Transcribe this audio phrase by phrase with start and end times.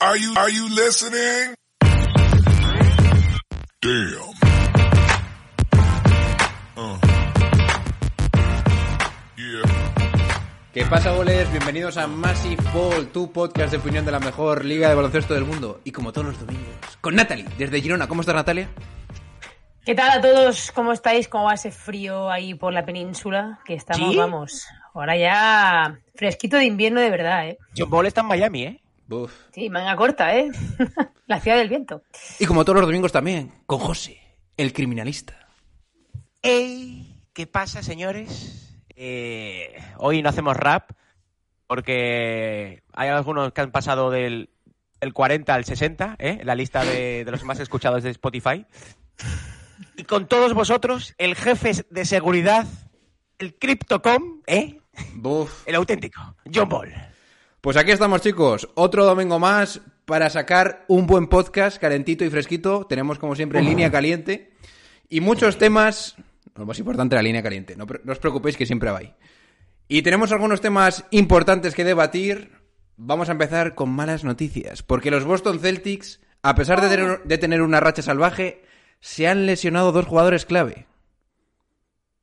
[0.00, 1.54] Are you, are you listening?
[3.80, 4.30] Damn.
[6.76, 6.98] Uh.
[9.36, 9.62] Yeah.
[10.72, 11.50] ¿Qué pasa, goles?
[11.50, 15.44] Bienvenidos a Massive Ball, tu podcast de opinión de la mejor liga de baloncesto del
[15.44, 15.80] mundo.
[15.82, 18.06] Y como todos los domingos, con Natalie, desde Girona.
[18.06, 18.68] ¿Cómo estás, Natalia?
[19.84, 20.70] ¿Qué tal a todos?
[20.70, 21.26] ¿Cómo estáis?
[21.26, 23.58] ¿Cómo va ese frío ahí por la península?
[23.64, 24.16] Que estamos, ¿Sí?
[24.16, 27.58] vamos, ahora ya fresquito de invierno de verdad, ¿eh?
[27.76, 28.80] John Ball está en Miami, ¿eh?
[29.08, 29.32] Buf.
[29.54, 30.50] Sí, manga corta, ¿eh?
[31.26, 32.02] la ciudad del viento.
[32.38, 34.20] Y como todos los domingos también, con José,
[34.58, 35.48] el criminalista.
[36.42, 37.24] ¡Ey!
[37.32, 38.78] ¿Qué pasa, señores?
[38.94, 40.90] Eh, hoy no hacemos rap
[41.66, 44.50] porque hay algunos que han pasado del,
[45.00, 46.38] del 40 al 60, ¿eh?
[46.40, 48.66] En la lista de, de los más escuchados de Spotify.
[49.96, 52.66] Y con todos vosotros, el jefe de seguridad,
[53.38, 54.80] el Cryptocom, ¿eh?
[55.14, 55.66] Buf.
[55.66, 56.92] El auténtico, John Ball.
[57.60, 58.68] Pues aquí estamos, chicos.
[58.76, 62.86] Otro domingo más para sacar un buen podcast calentito y fresquito.
[62.88, 64.52] Tenemos, como siempre, línea caliente.
[65.08, 66.14] Y muchos temas.
[66.54, 67.74] Lo más importante, la línea caliente.
[67.74, 69.12] No, os preocupéis que siempre va ahí.
[69.88, 72.52] Y tenemos algunos temas importantes que debatir.
[72.96, 74.84] Vamos a empezar con malas noticias.
[74.84, 78.62] Porque los Boston Celtics, a pesar de tener, de tener una racha salvaje,
[79.00, 80.86] se han lesionado dos jugadores clave.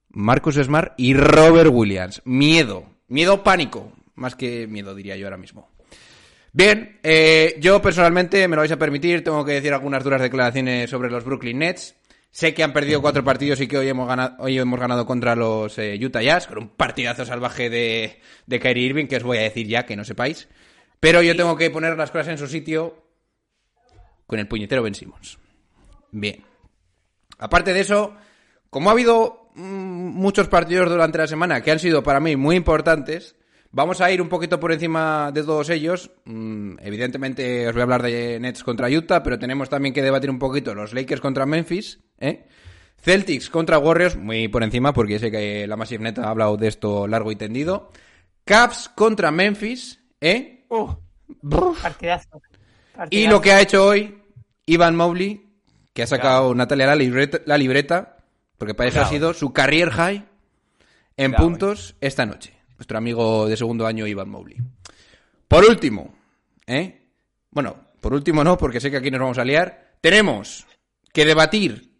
[0.07, 2.21] Marcus Smart y Robert Williams.
[2.23, 2.85] Miedo.
[3.09, 3.91] Miedo pánico.
[4.15, 5.69] Más que miedo, diría yo ahora mismo.
[6.53, 9.23] Bien, eh, yo personalmente me lo vais a permitir.
[9.23, 11.95] Tengo que decir algunas duras declaraciones sobre los Brooklyn Nets.
[12.31, 15.35] Sé que han perdido cuatro partidos y que hoy hemos ganado, hoy hemos ganado contra
[15.35, 19.37] los eh, Utah Jazz con un partidazo salvaje de, de Kyrie Irving que os voy
[19.37, 20.47] a decir ya, que no sepáis.
[20.99, 23.05] Pero yo tengo que poner las cosas en su sitio
[24.25, 25.37] con el puñetero Ben Simmons.
[26.11, 26.43] Bien.
[27.37, 28.15] Aparte de eso,
[28.69, 32.55] como ha habido mm, muchos partidos durante la semana que han sido para mí muy
[32.55, 33.35] importantes,
[33.75, 36.09] vamos a ir un poquito por encima de todos ellos.
[36.23, 40.29] Mm, evidentemente os voy a hablar de Nets contra Utah, pero tenemos también que debatir
[40.29, 42.47] un poquito los Lakers contra Memphis, ¿eh?
[42.97, 46.69] Celtics contra Warriors, muy por encima porque sé que la Massive Net ha hablado de
[46.69, 47.91] esto largo y tendido.
[48.45, 50.65] Caps contra Memphis, ¿eh?
[51.81, 52.41] Partidazo.
[53.09, 54.21] Y lo que ha hecho hoy
[54.65, 55.45] Ivan Mobley,
[55.93, 58.17] que ha sacado Natalia la libreta, la libreta,
[58.57, 60.25] porque para eso ha sido su career high
[61.17, 62.54] en puntos esta noche.
[62.77, 64.57] Nuestro amigo de segundo año, Ivan Mobley.
[65.47, 66.15] Por último,
[66.67, 67.01] ¿eh?
[67.51, 69.95] Bueno, por último no, porque sé que aquí nos vamos a liar.
[70.01, 70.65] Tenemos
[71.13, 71.91] que debatir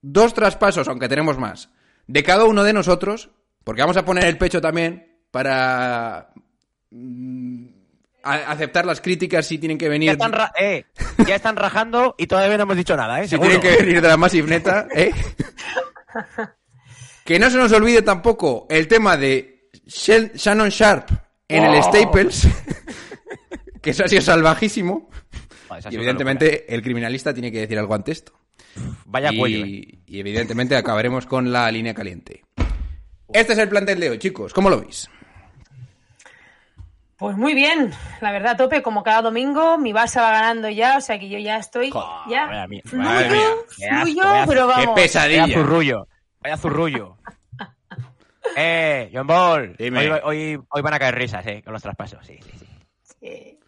[0.00, 1.70] dos traspasos, aunque tenemos más,
[2.06, 3.30] de cada uno de nosotros,
[3.64, 6.30] porque vamos a poner el pecho también para
[6.90, 7.66] mm,
[8.22, 10.08] aceptar las críticas si tienen que venir.
[10.08, 10.84] Ya están, ra- eh,
[11.26, 13.24] ya están rajando y todavía no hemos dicho nada, ¿eh?
[13.24, 13.50] Si Seguro.
[13.50, 15.12] tienen que venir de la Massive Neta, ¿eh?
[17.24, 19.59] que no se nos olvide tampoco el tema de
[19.90, 21.10] Shel- Shannon Sharp
[21.48, 21.82] en el.
[21.82, 22.46] Staples,
[23.82, 25.10] que eso ha sido salvajísimo.
[25.90, 28.32] Y evidentemente el criminalista tiene que decir algo ante esto.
[29.04, 29.68] Vaya cuello, ¿eh?
[29.68, 32.44] Y, y evidentemente acabaremos con la línea caliente.
[33.32, 34.52] Este es el plantel de hoy, chicos.
[34.52, 35.08] ¿Cómo lo veis?
[37.16, 41.00] Pues muy bien, la verdad, tope, como cada domingo, mi Barça va ganando ya, o
[41.02, 43.40] sea que yo ya estoy, Joder, ya, fluyo, madre mía,
[43.76, 44.94] qué asco, fluyo, pero qué vamos.
[44.94, 45.42] pesadilla.
[45.42, 46.08] Vaya zurrullo.
[46.40, 47.18] Vaya zurrullo.
[48.56, 49.76] Eh, John Ball.
[49.76, 50.10] Dime.
[50.10, 52.26] Hoy, hoy, hoy van a caer risas, eh, con los traspasos.
[52.26, 52.66] Sí, sí,
[53.20, 53.58] sí.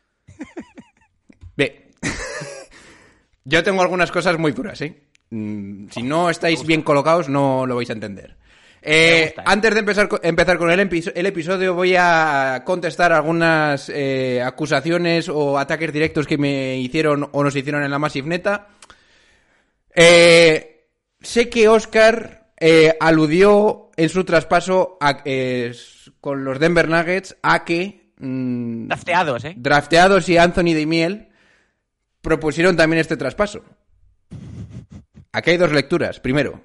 [1.56, 1.90] Bien.
[3.44, 5.02] Yo tengo algunas cosas muy duras, ¿eh?
[5.30, 8.36] Mm, Si no estáis bien colocados, no lo vais a entender.
[8.84, 9.44] Eh, gusta, ¿eh?
[9.46, 15.56] antes de empezar, empezar con el, el episodio, voy a contestar algunas eh, acusaciones o
[15.58, 18.68] ataques directos que me hicieron o nos hicieron en la Massive Neta.
[19.94, 20.86] Eh,
[21.20, 25.74] sé que Oscar eh, aludió en su traspaso a- eh,
[26.20, 29.54] con los Denver Nuggets a que mm, Drafteados, eh.
[29.56, 31.28] drafteados y Anthony de Miel
[32.20, 33.64] propusieron también este traspaso.
[35.32, 36.20] Aquí hay dos lecturas.
[36.20, 36.60] Primero,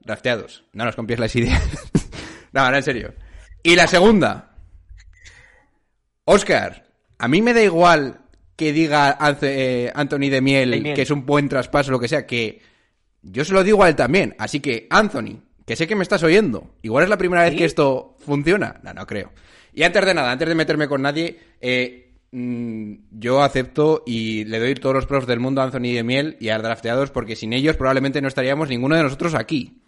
[0.00, 0.64] drafteados.
[0.74, 1.62] No nos copies las ideas.
[2.52, 3.14] no, no, en serio.
[3.62, 4.56] Y la segunda,
[6.24, 6.84] Oscar,
[7.18, 8.20] a mí me da igual
[8.56, 10.94] que diga eh, Anthony de Miel, De Miel.
[10.94, 12.60] que es un buen traspaso, lo que sea, que
[13.22, 14.34] yo se lo digo a él también.
[14.38, 16.74] Así que, Anthony, que sé que me estás oyendo.
[16.82, 18.80] Igual es la primera vez que esto funciona.
[18.82, 19.32] No, no creo.
[19.72, 24.58] Y antes de nada, antes de meterme con nadie, eh, mm, yo acepto y le
[24.58, 27.52] doy todos los pros del mundo a Anthony de Miel y a drafteados, porque sin
[27.52, 29.80] ellos probablemente no estaríamos ninguno de nosotros aquí.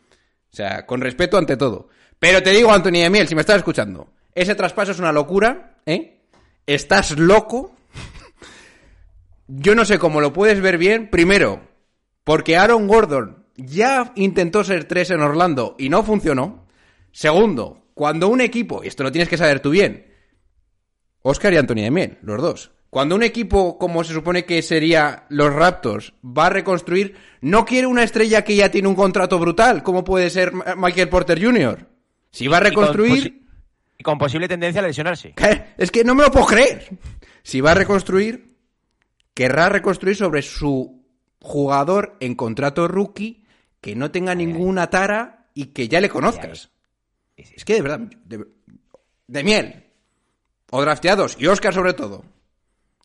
[0.52, 1.88] O sea, con respeto ante todo.
[2.19, 5.78] Pero te digo, Anthony de Miel, si me estás escuchando, ese traspaso es una locura,
[5.84, 6.20] ¿eh?
[6.66, 7.75] Estás loco.
[9.48, 11.10] Yo no sé cómo lo puedes ver bien.
[11.10, 11.60] Primero,
[12.25, 16.67] porque Aaron Gordon ya intentó ser tres en Orlando y no funcionó.
[17.12, 20.06] Segundo, cuando un equipo, y esto lo tienes que saber tú bien,
[21.23, 25.53] Oscar y Anthony Miel, los dos, Cuando un equipo, como se supone que sería los
[25.53, 30.05] Raptors, va a reconstruir, no quiere una estrella que ya tiene un contrato brutal, como
[30.05, 31.88] puede ser Michael Porter Jr.
[32.31, 33.43] Si va a reconstruir...
[33.97, 35.35] Y con posible tendencia a lesionarse.
[35.79, 36.99] Es que no me lo puedo creer.
[37.43, 38.56] Si va a reconstruir,
[39.35, 41.04] querrá reconstruir sobre su
[41.44, 43.44] jugador en contrato rookie
[43.82, 46.70] que no tenga ninguna tara y que ya le conozcas.
[47.37, 48.46] Es que de verdad, de,
[49.26, 49.85] de miel,
[50.70, 52.25] o drafteados, y Oscar sobre todo,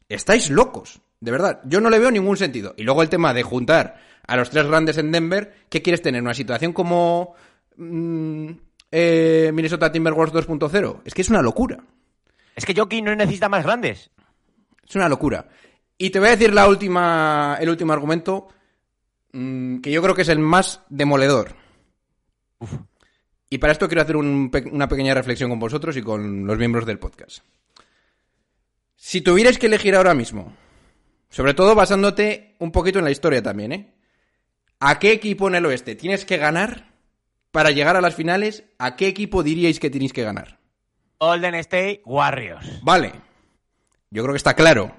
[0.07, 1.01] estáis locos.
[1.19, 2.73] De verdad, yo no le veo ningún sentido.
[2.77, 6.21] Y luego el tema de juntar a los tres grandes en Denver, ¿qué quieres tener?
[6.21, 7.35] ¿Una situación como
[7.75, 8.51] mm,
[8.89, 11.01] eh, Minnesota Timberwolves 2.0?
[11.03, 11.83] Es que es una locura.
[12.55, 14.11] Es que Jokic no necesita más grandes.
[14.87, 15.49] Es una locura.
[16.01, 18.47] Y te voy a decir la última, el último argumento,
[19.33, 21.55] mm, que yo creo que es el más demoledor.
[23.49, 26.85] Y para esto quiero hacer un una pequeña reflexión con vosotros y con los miembros
[26.85, 27.39] del podcast.
[28.95, 30.55] Si tuvierais que elegir ahora mismo,
[31.29, 33.93] sobre todo basándote un poquito en la historia también, ¿eh?
[34.79, 36.93] ¿A qué equipo en el oeste tienes que ganar
[37.51, 38.63] para llegar a las finales?
[38.77, 40.59] ¿A qué equipo diríais que tenéis que ganar?
[41.19, 42.81] Golden State Warriors.
[42.83, 43.11] Vale.
[44.11, 44.95] Yo creo que está claro.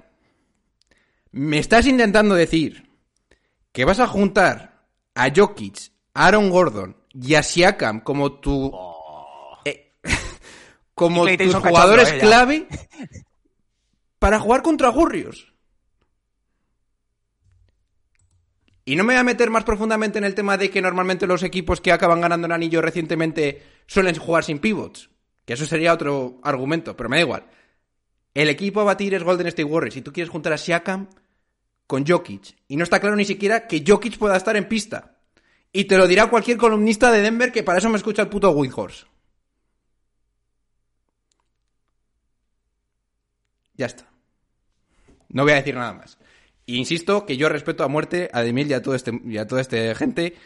[1.32, 2.90] Me estás intentando decir
[3.72, 8.72] que vas a juntar a Jokic, a Aaron Gordon y a Siakam como tu.
[9.64, 9.92] eh,
[10.94, 12.68] como tus jugadores cachondo, clave
[14.18, 15.52] para jugar contra Gurrios.
[18.84, 21.42] Y no me voy a meter más profundamente en el tema de que normalmente los
[21.42, 25.10] equipos que acaban ganando el anillo recientemente suelen jugar sin pivots.
[25.44, 27.46] Que eso sería otro argumento, pero me da igual.
[28.34, 31.08] El equipo a batir es Golden State Warriors y tú quieres juntar a Siakam
[31.86, 32.56] con Jokic.
[32.68, 35.18] Y no está claro ni siquiera que Jokic pueda estar en pista.
[35.72, 38.50] Y te lo dirá cualquier columnista de Denver que para eso me escucha el puto
[38.50, 39.06] Windhorse.
[43.74, 44.06] Ya está.
[45.28, 46.18] No voy a decir nada más.
[46.66, 50.36] Insisto que yo respeto a muerte a Demil a este y a toda esta gente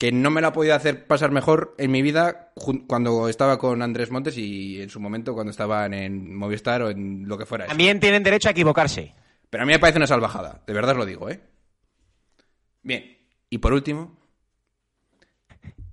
[0.00, 2.54] que no me la ha podido hacer pasar mejor en mi vida
[2.86, 7.28] cuando estaba con Andrés Montes y en su momento cuando estaban en Movistar o en
[7.28, 7.66] lo que fuera.
[7.66, 7.72] eso.
[7.72, 9.14] También tienen derecho a equivocarse.
[9.50, 11.42] Pero a mí me parece una salvajada, de verdad os lo digo, ¿eh?
[12.82, 13.18] Bien,
[13.50, 14.18] y por último...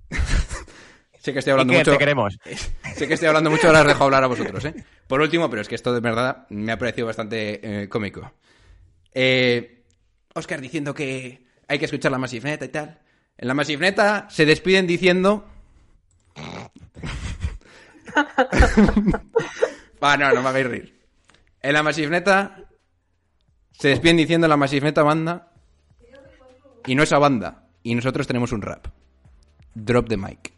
[1.18, 1.92] sé que estoy hablando mucho...
[1.92, 2.38] te queremos.
[2.94, 4.74] Sé que estoy hablando mucho, ahora os dejo hablar a vosotros, ¿eh?
[5.06, 8.32] Por último, pero es que esto de verdad me ha parecido bastante eh, cómico.
[9.12, 9.84] Eh,
[10.32, 13.00] Oscar diciendo que hay que escuchar la Massive Neta y tal.
[13.38, 15.46] En la Massive Neta se despiden diciendo...
[20.02, 21.00] Va, no, no me hagáis reír.
[21.62, 22.56] En la Massive Neta
[23.70, 25.52] se despiden diciendo la Massive Neta banda
[26.84, 27.64] y no esa banda.
[27.84, 28.88] Y nosotros tenemos un rap.
[29.74, 30.52] Drop the mic.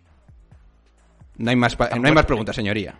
[1.36, 2.94] No hay más, no hay más preguntas, señoría.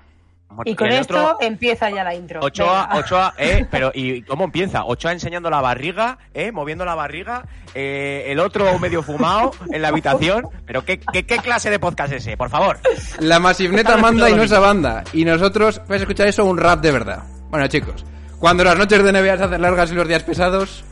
[0.65, 2.41] Y con esto otro, empieza ya la intro.
[2.41, 3.01] Ochoa, Venga.
[3.01, 4.85] Ochoa, eh, pero ¿y cómo empieza?
[4.85, 7.45] Ochoa enseñando la barriga, eh, moviendo la barriga,
[7.75, 10.49] eh, el otro medio fumado en la habitación.
[10.67, 12.37] Pero ¿qué, qué, qué clase de podcast es ese?
[12.37, 12.79] Por favor.
[13.21, 15.05] La Massive Neta Están manda y no lo banda.
[15.13, 17.23] Y nosotros vais a escuchar eso, un rap de verdad.
[17.49, 18.05] Bueno, chicos,
[18.39, 20.85] cuando las noches de NBA se hacen largas y los días pesados,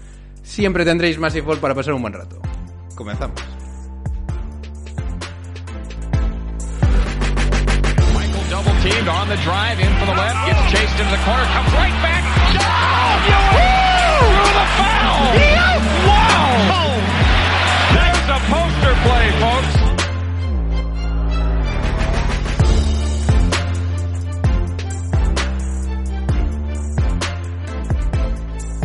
[0.43, 2.41] siempre tendréis Massive Ball para pasar un buen rato.
[2.95, 3.58] Comenzamos.
[8.83, 11.97] Teamed on the drive, in for the left, gets chased into the corner, comes right
[12.03, 12.23] back.
[12.59, 15.35] Oh, you through the foul.
[16.07, 16.95] Wow!
[17.95, 19.75] That's a poster play, folks.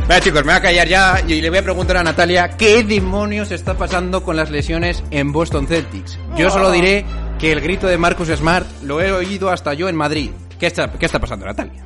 [0.08, 2.84] Venga, chicos, me voy a callar ya y le voy a preguntar a Natalia qué
[2.84, 6.20] demonios está pasando con las lesiones en Boston Celtics.
[6.36, 7.06] Yo solo diré
[7.44, 10.32] que el grito de Marcus Smart lo he oído hasta yo en Madrid.
[10.58, 10.88] ¿Qué está,
[11.20, 11.84] pasando, Natalia?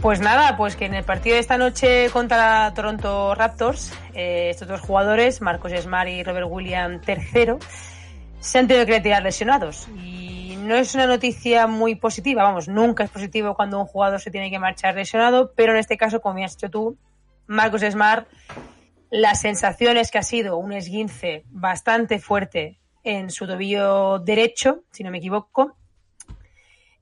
[0.00, 4.68] Pues nada, pues que en el partido de esta noche contra Toronto Raptors, eh, estos
[4.68, 7.56] dos jugadores, Marcos Smart y Robert Williams III,
[8.40, 9.88] se han tenido que retirar lesionados.
[10.02, 14.30] Y no es una noticia muy positiva, vamos, nunca es positivo cuando un jugador se
[14.30, 16.96] tiene que marchar lesionado, pero en este caso, como has dicho tú,
[17.46, 18.26] Marcos Smart,
[19.10, 25.02] la sensación es que ha sido un esguince bastante fuerte en su tobillo derecho, si
[25.02, 25.76] no me equivoco,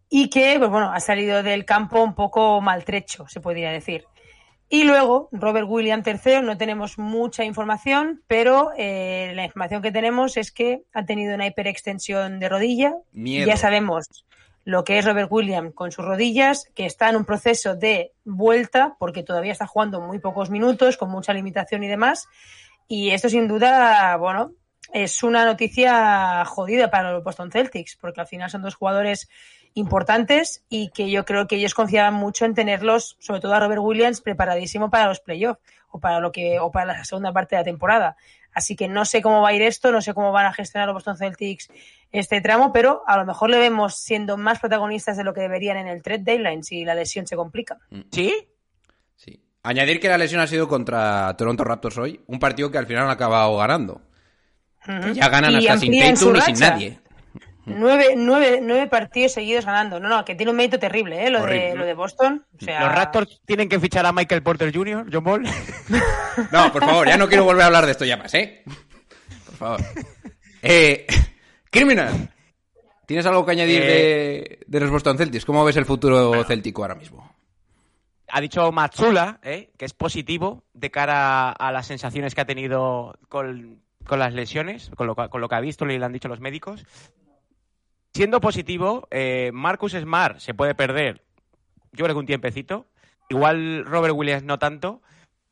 [0.09, 4.05] y que, pues bueno, ha salido del campo un poco maltrecho, se podría decir.
[4.69, 10.37] Y luego, Robert Williams III, no tenemos mucha información, pero eh, la información que tenemos
[10.37, 12.95] es que ha tenido una hiperextensión de rodilla.
[13.13, 13.49] Miedo.
[13.49, 14.25] Ya sabemos
[14.65, 18.97] lo que es Robert Williams con sus rodillas, que está en un proceso de vuelta,
[19.01, 22.29] porque todavía está jugando muy pocos minutos, con mucha limitación y demás.
[22.87, 24.53] Y esto sin duda, bueno,
[24.93, 29.29] es una noticia jodida para los Boston Celtics, porque al final son dos jugadores
[29.75, 33.83] importantes y que yo creo que ellos confiaban mucho en tenerlos, sobre todo a Robert
[33.83, 37.61] Williams, preparadísimo para los playoffs o para lo que o para la segunda parte de
[37.61, 38.17] la temporada.
[38.53, 40.89] Así que no sé cómo va a ir esto, no sé cómo van a gestionar
[40.89, 41.69] los Boston Celtics
[42.11, 45.77] este tramo, pero a lo mejor le vemos siendo más protagonistas de lo que deberían
[45.77, 47.79] en el trade deadline si la lesión se complica.
[48.11, 48.49] ¿Sí?
[49.15, 49.41] Sí.
[49.63, 53.05] Añadir que la lesión ha sido contra Toronto Raptors hoy, un partido que al final
[53.05, 54.01] han acabado ganando.
[54.87, 56.99] Ya ganan Y hasta sin y sin nadie.
[57.67, 60.01] Nueve, nueve, nueve partidos seguidos ganando.
[60.01, 61.31] No, no, que tiene un mérito terrible, ¿eh?
[61.31, 62.45] Lo, de, lo de Boston.
[62.61, 65.43] O sea, ¿Los Raptors tienen que fichar a Michael Porter Jr., John Ball?
[66.53, 68.63] No, por favor, ya no quiero volver a hablar de esto ya más, ¿eh?
[69.47, 69.81] Por favor.
[70.63, 71.07] Eh,
[71.71, 72.31] Criminal.
[73.05, 75.45] ¿Tienes algo que añadir Eh, de, de los Boston Celtics?
[75.45, 77.35] ¿Cómo ves el futuro céltico ahora mismo?
[78.33, 79.71] ha dicho Matsula, ¿eh?
[79.77, 84.91] que es positivo de cara a las sensaciones que ha tenido con, con las lesiones,
[84.97, 86.85] con lo, con lo que ha visto y le han dicho los médicos.
[88.13, 91.23] Siendo positivo, eh, Marcus Smart se puede perder,
[91.93, 92.87] yo creo que un tiempecito.
[93.29, 95.01] Igual Robert Williams no tanto,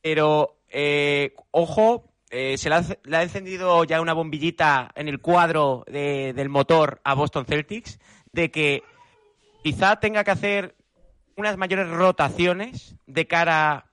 [0.03, 5.21] pero eh, ojo, eh, se le ha, le ha encendido ya una bombillita en el
[5.21, 8.01] cuadro de- del motor a Boston Celtics
[8.33, 8.83] de que
[9.63, 10.75] quizá tenga que hacer
[11.37, 13.88] unas mayores rotaciones de cara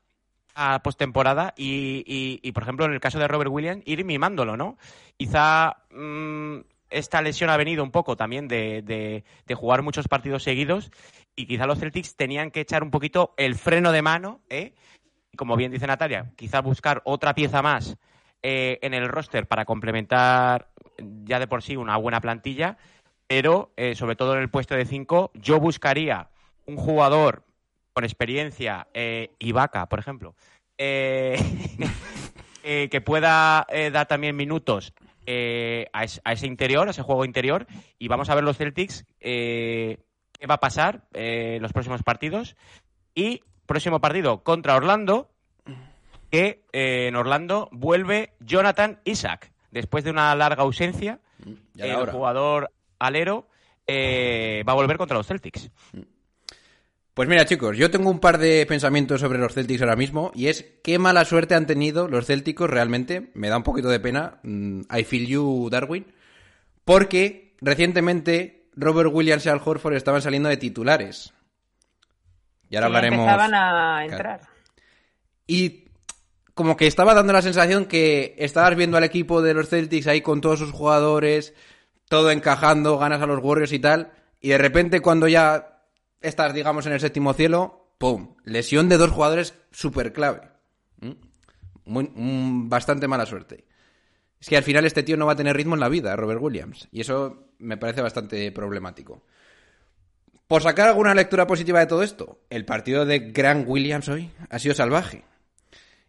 [0.56, 4.78] a postemporada y, y, por ejemplo, en el caso de Robert Williams, ir mimándolo, ¿no?
[5.18, 6.60] Quizá mm,
[6.90, 10.92] esta lesión ha venido un poco también de, de- de jugar muchos partidos seguidos
[11.36, 14.74] y quizá los Celtics tenían que echar un poquito el freno de mano, ¿eh?
[15.32, 17.98] Y como bien dice Natalia, quizá buscar otra pieza más
[18.42, 20.70] eh, en el roster para complementar
[21.26, 22.78] ya de por sí una buena plantilla,
[23.28, 26.30] pero eh, sobre todo en el puesto de 5 yo buscaría
[26.66, 27.44] un jugador
[27.96, 30.36] con experiencia, eh, Ibaka, por ejemplo,
[30.78, 31.38] eh,
[32.64, 34.94] eh, que pueda eh, dar también minutos
[35.26, 37.66] eh, a, es- a ese interior, a ese juego interior,
[37.98, 40.00] y vamos a ver los Celtics eh,
[40.38, 42.58] qué va a pasar en los próximos partidos.
[43.16, 45.30] Y próximo partido contra Orlando,
[46.30, 51.22] que en Orlando vuelve Jonathan Isaac, después de una larga ausencia,
[51.78, 53.48] el jugador alero
[53.88, 55.72] eh, va a volver contra los Celtics.
[57.16, 60.48] Pues mira, chicos, yo tengo un par de pensamientos sobre los Celtics ahora mismo, y
[60.48, 63.32] es qué mala suerte han tenido los Célticos realmente.
[63.36, 64.40] Me da un poquito de pena.
[64.44, 66.14] mm, I feel you, Darwin.
[66.84, 71.34] Porque recientemente Robert Williams y Al Horford estaban saliendo de titulares.
[72.70, 73.20] Y ahora ya hablaremos.
[73.20, 74.42] empezaban a entrar.
[75.48, 75.86] Y
[76.54, 80.20] como que estaba dando la sensación que estabas viendo al equipo de los Celtics ahí
[80.20, 81.54] con todos sus jugadores,
[82.10, 85.75] todo encajando, ganas a los Warriors y tal, y de repente cuando ya
[86.28, 88.36] estás, digamos, en el séptimo cielo, ¡pum!
[88.44, 90.42] Lesión de dos jugadores súper clave.
[91.00, 91.12] ¿Mm?
[91.86, 93.66] Muy- mm, bastante mala suerte.
[94.40, 96.42] Es que al final este tío no va a tener ritmo en la vida, Robert
[96.42, 99.24] Williams, y eso me parece bastante problemático.
[100.48, 104.60] Por sacar alguna lectura positiva de todo esto, el partido de Grant Williams hoy ha
[104.60, 105.24] sido salvaje.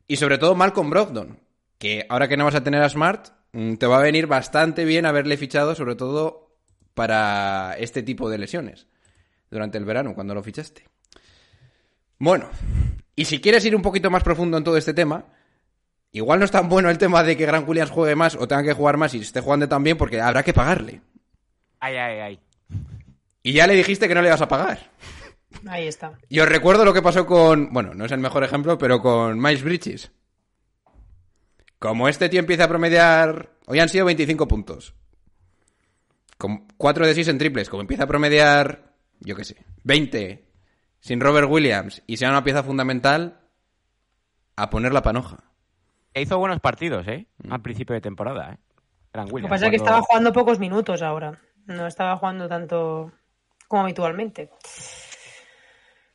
[0.07, 1.41] Y sobre todo Malcolm Brogdon,
[1.79, 4.85] que ahora que no vas a tener a Smart, mm, te va a venir bastante
[4.85, 6.55] bien haberle fichado, sobre todo
[6.95, 8.87] para este tipo de lesiones,
[9.51, 10.85] durante el verano, cuando lo fichaste.
[12.19, 12.49] Bueno,
[13.15, 15.25] y si quieres ir un poquito más profundo en todo este tema,
[16.13, 18.63] igual no es tan bueno el tema de que Grant Williams juegue más o tenga
[18.63, 21.01] que jugar más y esté jugando tan bien porque habrá que pagarle.
[21.81, 22.41] Ay, ay, ay.
[23.43, 24.91] Y ya le dijiste que no le vas a pagar.
[25.69, 26.19] Ahí está.
[26.29, 27.73] Y os recuerdo lo que pasó con.
[27.73, 30.11] Bueno, no es el mejor ejemplo, pero con Miles Bridges.
[31.79, 33.51] Como este tío empieza a promediar.
[33.67, 34.95] Hoy han sido 25 puntos.
[36.37, 37.69] Con 4 de 6 en triples.
[37.69, 38.86] Como empieza a promediar.
[39.21, 39.57] Yo qué sé.
[39.85, 40.45] 20.
[41.01, 42.03] Sin Robert Williams.
[42.07, 43.41] Y sea una pieza fundamental.
[44.57, 45.45] A poner la panoja.
[46.15, 47.27] E hizo buenos partidos, ¿eh?
[47.51, 48.59] Al principio de temporada, ¿eh?
[49.13, 51.41] Lo que Williams, pasa es que estaba jugando pocos minutos ahora.
[51.67, 53.13] No estaba jugando tanto
[53.69, 54.51] como habitualmente.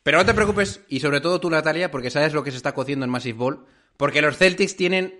[0.03, 2.73] Pero no te preocupes, y sobre todo tú, Natalia, porque sabes lo que se está
[2.73, 3.65] cociendo en Massive Ball.
[3.97, 5.13] Porque los Celtics tienen,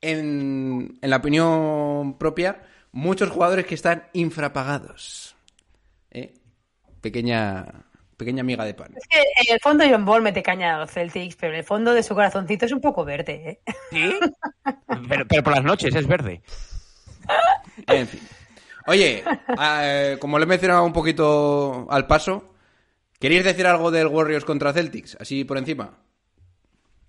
[0.00, 2.62] en, en la opinión propia,
[2.92, 5.36] muchos jugadores que están infrapagados.
[6.10, 6.34] ¿Eh?
[7.04, 7.66] Pequeña,
[8.16, 8.90] pequeña miga de pan.
[8.96, 11.64] Es que en el fondo John Ball mete caña a los Celtics, pero en el
[11.64, 13.72] fondo de su corazoncito es un poco verde, ¿eh?
[13.90, 14.14] ¿Sí?
[15.10, 16.40] pero, pero por las noches es verde.
[17.86, 18.20] En fin.
[18.86, 19.22] Oye,
[19.82, 22.54] eh, como le he mencionado un poquito al paso,
[23.18, 25.18] ¿queréis decir algo del Warriors contra Celtics?
[25.20, 25.98] Así por encima.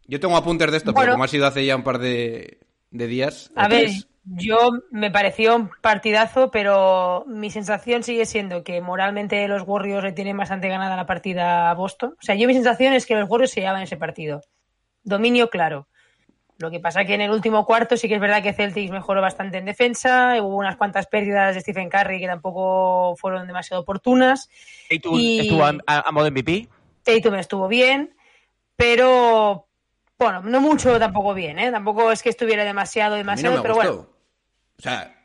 [0.07, 2.59] Yo tengo apuntes de esto, pero como ha sido hace ya un par de,
[2.91, 3.49] de días.
[3.55, 9.47] A ver, tres, yo me pareció un partidazo, pero mi sensación sigue siendo que moralmente
[9.47, 12.15] los Warriors le tienen bastante ganada la partida a Boston.
[12.19, 14.41] O sea, yo mi sensación es que los Warriors se llevaban ese partido.
[15.03, 15.87] Dominio claro.
[16.57, 19.21] Lo que pasa que en el último cuarto sí que es verdad que Celtics mejoró
[19.21, 24.49] bastante en defensa, hubo unas cuantas pérdidas de Stephen Curry que tampoco fueron demasiado oportunas.
[24.89, 26.67] Tatum Y- estuvo a, a- a modo MVP.
[27.03, 28.15] Tatum estuvo bien,
[28.75, 29.67] pero
[30.17, 31.71] bueno, no mucho tampoco bien, ¿eh?
[31.71, 33.93] Tampoco es que estuviera demasiado, A mí no demasiado, me pero gustó.
[33.97, 34.14] bueno.
[34.77, 35.15] O sea,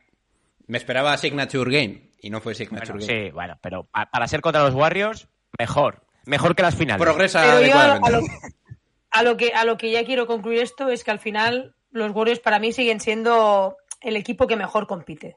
[0.66, 3.24] me esperaba Signature Game y no fue Signature Bueno, Game.
[3.26, 5.28] sí, bueno, pero pa- para ser contra los Warriors,
[5.58, 6.04] mejor.
[6.26, 7.02] Mejor que las finales.
[7.02, 8.10] Progresa Pero yo a, a adecuadamente.
[8.12, 8.48] lo,
[9.10, 12.12] a lo que a lo que ya quiero concluir esto es que al final los
[12.14, 15.36] Warriors para mí siguen siendo el equipo que mejor compite.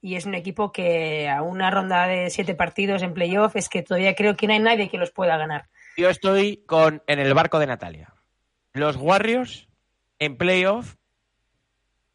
[0.00, 3.82] Y es un equipo que a una ronda de siete partidos en playoff es que
[3.82, 5.68] todavía creo que no hay nadie que los pueda ganar.
[5.96, 8.12] Yo estoy con en el barco de Natalia.
[8.72, 9.68] Los Warriors
[10.18, 10.96] en playoff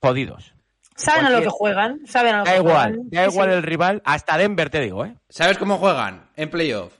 [0.01, 0.54] jodidos.
[0.98, 3.10] Saben a lo que juegan, saben a lo Da que igual, juegan.
[3.12, 5.16] da igual el rival, hasta Denver te digo, ¿eh?
[5.30, 6.98] ¿Sabes cómo juegan en playoff?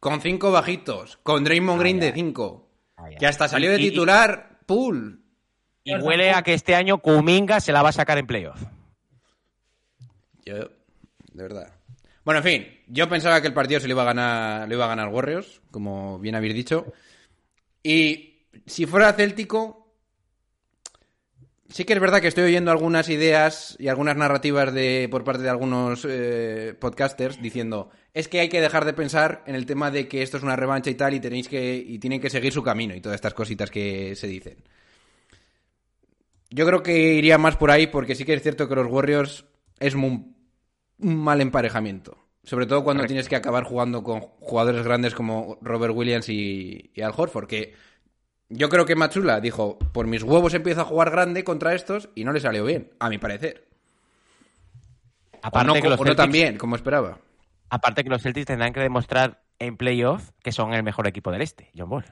[0.00, 2.68] Con cinco bajitos, con Draymond Green de cinco.
[2.96, 3.16] Ay, ay.
[3.18, 5.22] Que hasta salió de titular, pool.
[5.84, 8.60] Y huele a que este año Kuminga se la va a sacar en playoff.
[10.44, 11.72] Yo, de verdad.
[12.24, 14.84] Bueno, en fin, yo pensaba que el partido se lo iba a ganar, lo iba
[14.84, 16.92] a ganar Warriors, como bien habéis dicho.
[17.82, 19.79] Y si fuera Céltico,
[21.70, 25.42] sí que es verdad que estoy oyendo algunas ideas y algunas narrativas de por parte
[25.42, 29.90] de algunos eh, podcasters diciendo es que hay que dejar de pensar en el tema
[29.90, 32.52] de que esto es una revancha y tal y tenéis que y tienen que seguir
[32.52, 34.58] su camino y todas estas cositas que se dicen.
[36.50, 39.44] Yo creo que iría más por ahí porque sí que es cierto que los Warriors
[39.78, 40.34] es mu-
[40.98, 42.18] un mal emparejamiento.
[42.42, 47.02] Sobre todo cuando tienes que acabar jugando con jugadores grandes como Robert Williams y, y
[47.02, 47.46] Al Horford.
[47.46, 47.74] Que
[48.50, 52.24] yo creo que Machula dijo, por mis huevos empiezo a jugar grande contra estos y
[52.24, 53.64] no le salió bien, a mi parecer.
[55.34, 57.18] O Aparte, no, que los o no Celtics- tan bien, como esperaba.
[57.70, 61.42] aparte que los Celtics tendrán que demostrar en playoff que son el mejor equipo del
[61.42, 62.04] este, John Ball.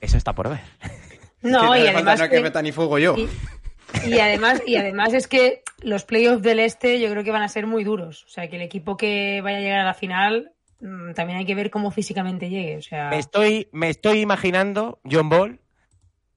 [0.00, 0.60] Eso está por ver.
[1.42, 3.14] No, y además no que que- meta ni fuego yo.
[3.18, 3.28] y,
[4.08, 7.48] y además y además es que los playoffs del este yo creo que van a
[7.50, 8.24] ser muy duros.
[8.24, 10.53] O sea, que el equipo que vaya a llegar a la final
[11.14, 12.76] también hay que ver cómo físicamente llegue.
[12.78, 15.60] O sea, Me estoy, me estoy imaginando, John Ball,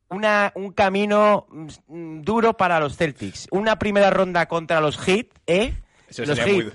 [0.10, 1.48] una, un camino
[1.88, 3.48] mm, duro para los Celtics.
[3.52, 5.74] Una primera ronda contra los Heat, ¿eh?
[6.10, 6.74] Eso los sería muy- Heat.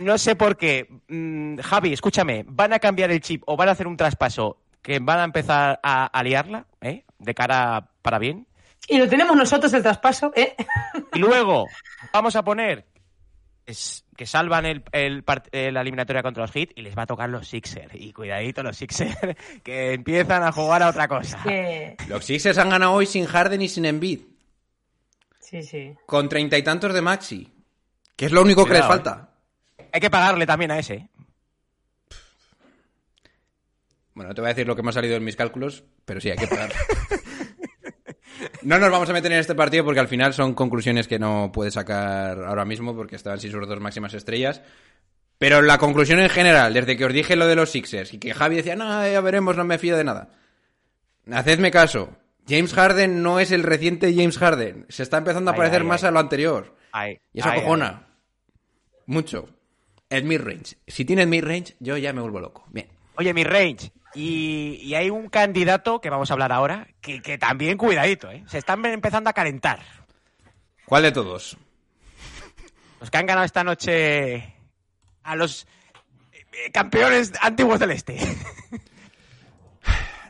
[0.00, 0.88] No sé por qué.
[1.08, 5.00] Mm, Javi, escúchame, ¿van a cambiar el chip o van a hacer un traspaso que
[5.00, 7.04] van a empezar a, a liarla, ¿eh?
[7.18, 8.46] De cara para bien.
[8.88, 10.54] y lo tenemos nosotros el traspaso, ¿eh?
[11.14, 11.66] Y luego
[12.12, 12.86] vamos a poner
[13.68, 17.02] es- que salvan el, el part- eh, la eliminatoria contra los Heat y les va
[17.02, 17.94] a tocar los Sixers.
[17.94, 19.16] Y cuidadito los Sixers
[19.62, 21.40] que empiezan a jugar a otra cosa.
[21.44, 24.20] Que- Los Sixers han ganado hoy sin Harden y sin Embiid.
[25.40, 25.94] sí, sí.
[26.06, 27.52] Con treinta y tantos de Maxi.
[28.16, 29.30] Que es lo único que les falta.
[29.92, 30.94] Hay que pagarle también a ese.
[30.94, 31.08] ¿eh?
[34.14, 36.20] Bueno, no te voy a decir lo que me ha salido en mis cálculos, pero
[36.20, 36.72] sí, hay que pagar.
[38.62, 41.50] No nos vamos a meter en este partido porque al final son conclusiones que no
[41.52, 44.62] puedes sacar ahora mismo porque estaban sin sus dos máximas estrellas.
[45.38, 48.34] Pero la conclusión en general, desde que os dije lo de los Sixers y que
[48.34, 50.30] Javi decía, no, ya veremos, no me fío de nada.
[51.30, 52.16] Hacedme caso.
[52.48, 54.86] James Harden no es el reciente James Harden.
[54.88, 56.08] Se está empezando a Ay, parecer ay, más ay.
[56.08, 56.74] a lo anterior.
[57.32, 58.08] Y eso ay, acojona.
[59.06, 59.48] Mucho.
[60.10, 60.76] El mid-range.
[60.86, 62.64] Si tiene mid-range, yo ya me vuelvo loco.
[62.70, 62.88] Bien.
[63.18, 63.92] Oye, mi range.
[64.14, 68.42] Y, y hay un candidato que vamos a hablar ahora que, que también cuidadito, ¿eh?
[68.46, 69.80] Se están empezando a calentar.
[70.86, 71.56] ¿Cuál de todos?
[73.00, 74.54] Los que han ganado esta noche
[75.22, 75.66] a los
[76.32, 78.16] eh, campeones antiguos del este.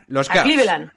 [0.07, 0.43] Los A.
[0.43, 0.91] Cleveland.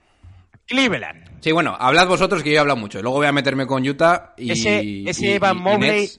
[0.65, 1.29] Cleveland.
[1.41, 3.01] Sí, bueno, hablad vosotros que yo he hablado mucho.
[3.01, 4.51] Luego voy a meterme con Utah y.
[4.51, 6.09] ese y- ese Evan Mobley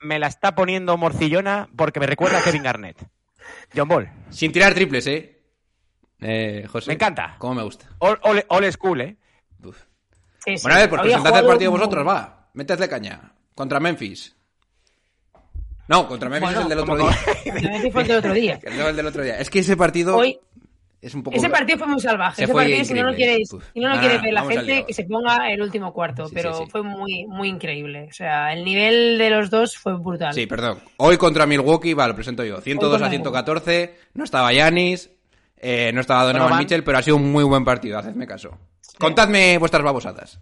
[0.00, 2.96] me la está poniendo morcillona porque me recuerda a Kevin Garnett.
[3.74, 4.10] John Ball.
[4.30, 5.42] Sin tirar triples, ¿eh?
[6.20, 6.88] Eh, José.
[6.88, 7.36] Me encanta.
[7.38, 7.86] Cómo me gusta.
[7.98, 9.16] All, all- all school, ¿eh?
[9.64, 9.76] Uf.
[10.44, 10.62] Sí, sí.
[10.62, 12.50] Bueno, a ver, pues presentad el partido muy- vosotros, va.
[12.54, 13.32] Métedle caña.
[13.54, 14.36] Contra Memphis.
[15.88, 17.18] No, contra Memphis Bueno, es el del otro día.
[17.44, 18.60] Realmente fue el del otro día.
[18.64, 19.38] El del otro día.
[19.40, 20.38] Es que ese partido Hoy,
[21.02, 21.36] es un poco.
[21.36, 22.36] ese partido fue muy salvaje.
[22.36, 24.84] Se Ese partido, si no lo quieres, si no lo Nada, quiere ver la gente,
[24.86, 26.26] que se ponga el último cuarto.
[26.26, 26.70] Sí, pero sí, sí.
[26.70, 28.08] fue muy, muy increíble.
[28.10, 30.34] O sea, el nivel de los dos fue brutal.
[30.34, 30.78] Sí, perdón.
[30.98, 32.60] Hoy contra Milwaukee, va, lo presento yo.
[32.60, 33.94] 102 contra a 114.
[34.14, 35.10] No estaba Yanis.
[35.56, 36.58] eh, no estaba Donovan.
[36.58, 37.98] Mitchell, pero ha sido un muy buen partido.
[37.98, 38.58] Hacedme caso.
[38.98, 40.38] Contadme vuestras babosadas.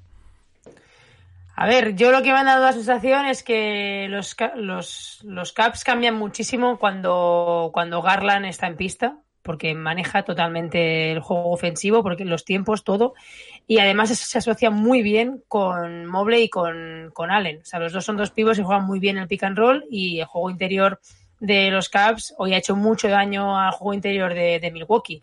[1.55, 5.53] A ver, yo lo que me ha dado la sensación es que los, los, los
[5.53, 12.03] Caps cambian muchísimo cuando, cuando Garland está en pista, porque maneja totalmente el juego ofensivo,
[12.03, 13.15] porque los tiempos, todo.
[13.67, 17.61] Y además se asocia muy bien con Mobley y con, con Allen.
[17.63, 19.85] O sea, los dos son dos pibos y juegan muy bien el pick and roll
[19.91, 21.01] y el juego interior
[21.41, 25.23] de los Caps hoy ha hecho mucho daño al juego interior de, de Milwaukee.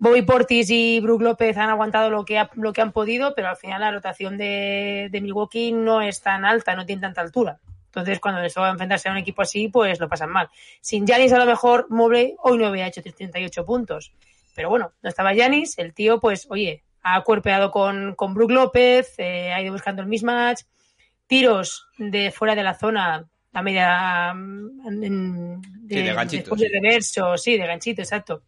[0.00, 3.48] Bobby Portis y Brook López han aguantado lo que, ha- lo que han podido, pero
[3.48, 7.58] al final la rotación de, de Milwaukee no es tan alta, no tiene tanta altura.
[7.88, 10.48] Entonces, cuando les toca enfrentarse a un equipo así, pues lo pasan mal.
[10.80, 14.12] Sin Yanis, a lo mejor, Mobley hoy no había hecho 38 puntos.
[14.54, 19.14] Pero bueno, no estaba Yanis, el tío, pues, oye, ha cuerpeado con, con Brook López,
[19.18, 20.62] eh, ha ido buscando el mismatch,
[21.26, 24.32] tiros de fuera de la zona, a media.
[24.34, 26.66] mm, en- Sí, de ganchito, después sí.
[26.68, 28.42] de reverso, sí, de ganchito, exacto.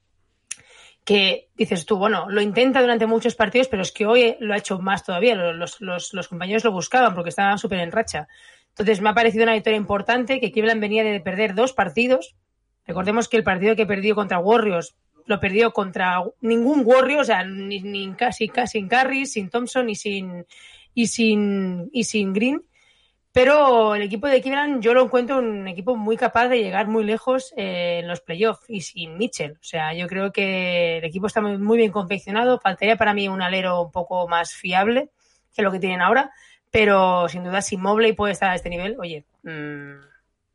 [1.04, 4.58] Que dices tú, bueno, lo intenta durante muchos partidos, pero es que hoy lo ha
[4.58, 5.34] hecho más todavía.
[5.34, 8.28] Los, los- los compañeros lo buscaban porque estaban súper en racha.
[8.70, 12.36] Entonces me ha parecido una victoria importante que Cleveland venía de perder dos partidos.
[12.86, 17.44] Recordemos que el partido que perdió contra Warriors lo perdió contra ningún Warriors, o sea,
[17.44, 20.44] ni, casi, casi sin Curry, sin Thompson y sin,
[20.92, 22.62] y sin, y sin Green.
[23.32, 27.04] Pero el equipo de Cleveland yo lo encuentro un equipo muy capaz de llegar muy
[27.04, 29.52] lejos eh, en los playoffs y sin Mitchell.
[29.52, 32.58] O sea, yo creo que el equipo está muy, muy bien confeccionado.
[32.58, 35.10] Faltaría para mí un alero un poco más fiable
[35.54, 36.32] que lo que tienen ahora.
[36.70, 39.94] Pero sin duda, si Mobley puede estar a este nivel, oye, mm,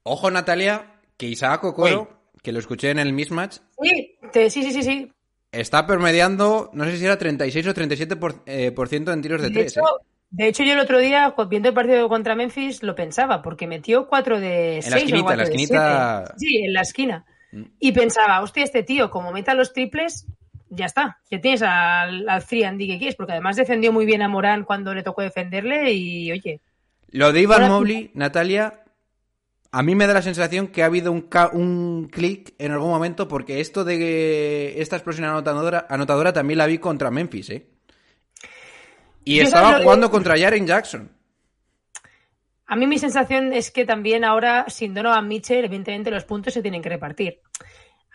[0.03, 2.09] Ojo, Natalia, que Isaac Okoro,
[2.43, 5.11] que lo escuché en el mismatch, sí, te- sí, sí, sí, sí.
[5.51, 9.41] está promediando, no sé si era 36 o 37% por, eh, por ciento en tiros
[9.41, 9.71] de, De tres.
[9.77, 10.05] hecho, ¿eh?
[10.29, 14.07] de hecho, yo el otro día, viendo el partido contra Memphis, lo pensaba, porque metió
[14.07, 16.33] 4 de 6 la esquinita, en la esquinita.
[16.37, 17.25] Sí, en la esquina.
[17.51, 17.63] Mm.
[17.79, 20.27] Y pensaba, hostia, este tío, como meta los triples,
[20.75, 21.19] ya está.
[21.29, 24.27] Ya tienes al, al free and D que quieres, porque además defendió muy bien a
[24.27, 26.61] Morán cuando le tocó defenderle y, oye,
[27.11, 28.81] Lo de Ivan Mobley, Natalia,
[29.71, 33.59] a mí me da la sensación que ha habido un, clic en algún momento porque
[33.59, 37.67] esto de que esta explosión anotadora, anotadora también la vi contra Memphis, ¿eh?
[39.23, 41.11] Y Yo estaba que- jugando contra Jaren Jackson.
[42.67, 46.61] A mí mi sensación es que también ahora, sin Donovan Mitchell, evidentemente los puntos se
[46.61, 47.41] tienen que repartir.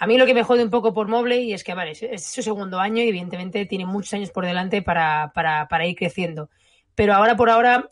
[0.00, 2.42] A mí lo que me jode un poco por Mobley es que, vale, es, su
[2.42, 6.48] segundo año y evidentemente tiene muchos años por delante para, para, para ir creciendo.
[6.94, 7.86] Pero ahora por ahora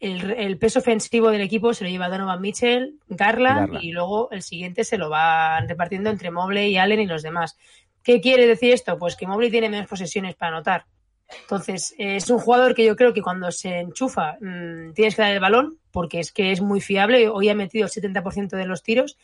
[0.00, 3.84] el, el peso ofensivo del equipo se lo lleva Donovan Mitchell, Garland, Garland.
[3.84, 7.58] y luego el siguiente se lo van repartiendo entre Mobley, Allen y los demás.
[8.02, 8.98] ¿Qué quiere decir esto?
[8.98, 10.86] Pues que Mobley tiene menos posesiones para anotar.
[11.42, 15.32] Entonces, es un jugador que yo creo que cuando se enchufa mmm, tienes que dar
[15.32, 17.28] el balón, porque es que es muy fiable.
[17.28, 19.18] Hoy ha metido el 70% de los tiros.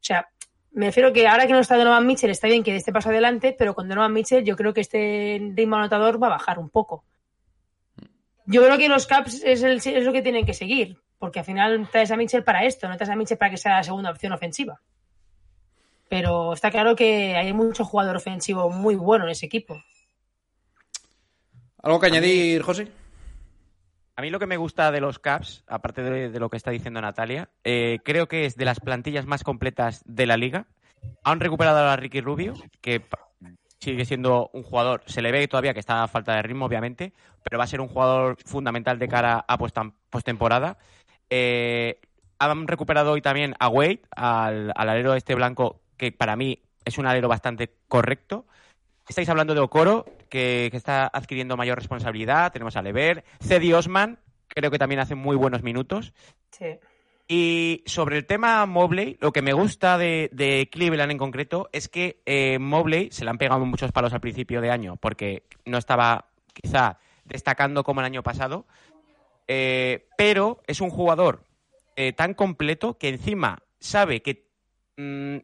[0.00, 0.28] O sea,
[0.72, 3.08] me refiero que ahora que no está Donovan Mitchell, está bien que dé este paso
[3.08, 6.70] adelante, pero con Donovan Mitchell yo creo que este ritmo anotador va a bajar un
[6.70, 7.04] poco.
[8.46, 11.88] Yo creo que los Caps es, es lo que tienen que seguir, porque al final
[11.90, 14.32] traes a Mitchell para esto, no traes a Mitchell para que sea la segunda opción
[14.32, 14.80] ofensiva.
[16.08, 19.82] Pero está claro que hay mucho jugador ofensivo muy bueno en ese equipo.
[21.82, 22.88] ¿Algo que añadir, José?
[24.18, 27.00] A mí lo que me gusta de los Caps, aparte de, lo que está diciendo
[27.00, 30.66] Natalia, eh, creo que es de las plantillas más completas de la liga.
[31.22, 33.06] Han recuperado a Ricky Rubio, que
[33.78, 37.12] sigue siendo un jugador, se le ve todavía que está a falta de ritmo, obviamente,
[37.44, 40.78] pero va a ser un jugador fundamental de cara a postemporada.
[41.30, 42.00] Eh,
[42.40, 46.98] han recuperado hoy también a Wade, al, al alero este blanco, que para mí es
[46.98, 48.46] un alero bastante correcto.
[49.08, 52.52] Estáis hablando de Okoro, que, que está adquiriendo mayor responsabilidad.
[52.52, 53.24] Tenemos a Lever.
[53.40, 54.18] Cedi Osman,
[54.48, 56.12] creo que también hace muy buenos minutos.
[56.50, 56.78] Sí.
[57.30, 61.88] Y sobre el tema Mobley, lo que me gusta de, de Cleveland en concreto es
[61.88, 65.76] que eh, Mobley se le han pegado muchos palos al principio de año porque no
[65.76, 68.66] estaba quizá destacando como el año pasado,
[69.46, 71.44] eh, pero es un jugador
[71.96, 74.48] eh, tan completo que encima sabe que
[74.96, 75.36] mm,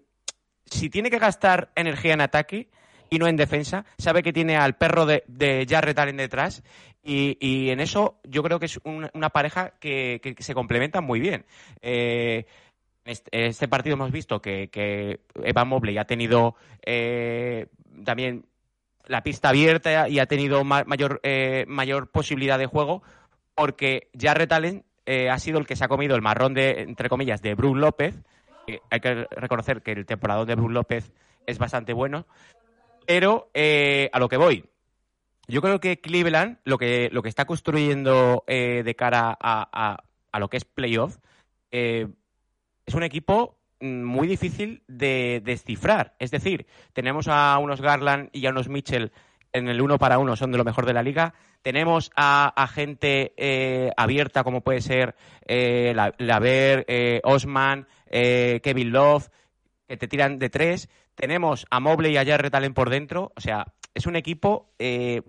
[0.64, 2.70] si tiene que gastar energía en ataque
[3.14, 6.62] y no en defensa, sabe que tiene al perro de, de Jarrett Allen detrás
[7.02, 11.20] y, en eso yo creo que es un- una pareja que, que se complementa muy
[11.20, 11.44] bien.
[11.82, 12.46] Eh,
[13.04, 16.54] este, partido hemos visto que, que Evan Mobley ha tenido
[16.86, 17.66] eh,
[18.04, 18.46] también
[19.06, 23.02] la pista abierta y ha tenido ma- mayor, eh, mayor posibilidad de juego
[23.54, 27.10] porque Jarrett Allen eh, ha sido el que se ha comido el marrón de, entre
[27.10, 28.14] comillas, de Brook López.
[28.66, 31.12] Eh, hay que reconocer que el temporador de Brook López
[31.46, 32.26] es bastante bueno.
[33.06, 34.64] Pero eh, a lo que voy.
[35.46, 40.04] Yo creo que Cleveland lo que, lo que está construyendo eh, de cara a, a-
[40.32, 41.18] a lo que es playoff
[41.70, 42.08] eh,
[42.86, 46.14] es un equipo mm, muy difícil de descifrar.
[46.18, 49.12] Es decir, tenemos a unos Garland y a unos Mitchell
[49.52, 51.34] en el uno para uno, son de lo mejor de la liga.
[51.62, 53.32] Tenemos a, gente
[53.96, 55.14] abierta como puede ser
[55.46, 56.84] la, Laver,
[57.22, 59.28] Osman, Kevin Love,
[59.88, 60.88] que te tiran de tres.
[61.14, 63.32] Tenemos a Mobley y a Jarrett Allen por dentro.
[63.36, 65.22] O sea, es un equipo eh,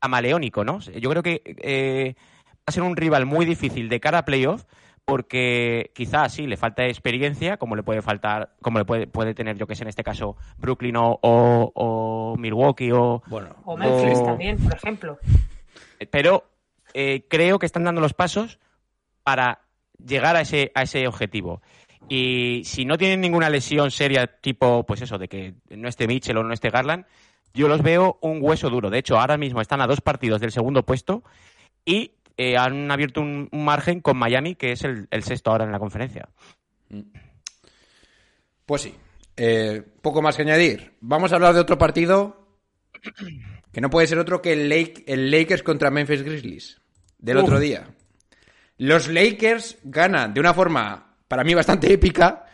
[0.00, 0.80] camaleónico, ¿no?
[0.80, 2.14] Yo creo que eh,
[2.48, 4.64] va a ser un rival muy difícil de cara a playoff
[5.04, 9.56] porque quizás sí le falta experiencia, como le puede faltar, como le puede, puede tener,
[9.56, 13.22] yo que sé, en este caso, Brooklyn o, o- o Milwaukee o.
[13.26, 15.18] Bueno, O Memphis O- también, por ejemplo.
[16.10, 16.44] Pero
[16.94, 18.58] eh, creo que están dando los pasos
[19.22, 19.60] para
[20.04, 21.62] llegar a ese, a ese objetivo.
[22.08, 26.36] Y si no tienen ninguna lesión seria, tipo, pues eso, de que no esté Mitchell
[26.38, 27.04] o no esté Garland,
[27.52, 28.90] yo los veo un hueso duro.
[28.90, 31.24] De hecho, ahora mismo están a dos partidos del segundo puesto
[31.84, 35.64] y eh, han abierto un, un margen con Miami, que es el, el sexto ahora
[35.64, 36.28] en la conferencia.
[38.66, 38.94] Pues sí.
[39.36, 40.94] Eh, poco más que añadir.
[41.00, 42.46] Vamos a hablar de otro partido
[43.72, 46.80] que no puede ser otro que el, Lake- el Lakers contra Memphis Grizzlies
[47.18, 47.44] del Uf.
[47.44, 47.88] otro día.
[48.78, 52.46] Los Lakers ganan de una forma, para mí, bastante épica,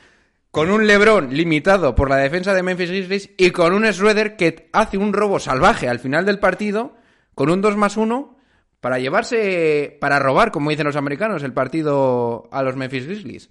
[0.51, 4.69] con un LeBron limitado por la defensa de Memphis Grizzlies y con un Schroeder que
[4.73, 6.95] hace un robo salvaje al final del partido,
[7.35, 8.39] con un 2 más 1,
[8.81, 13.51] para llevarse, para robar, como dicen los americanos, el partido a los Memphis Grizzlies.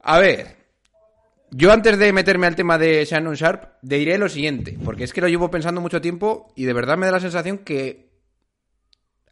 [0.00, 0.56] A ver,
[1.50, 5.20] yo antes de meterme al tema de Shannon Sharp, diré lo siguiente, porque es que
[5.20, 8.10] lo llevo pensando mucho tiempo y de verdad me da la sensación que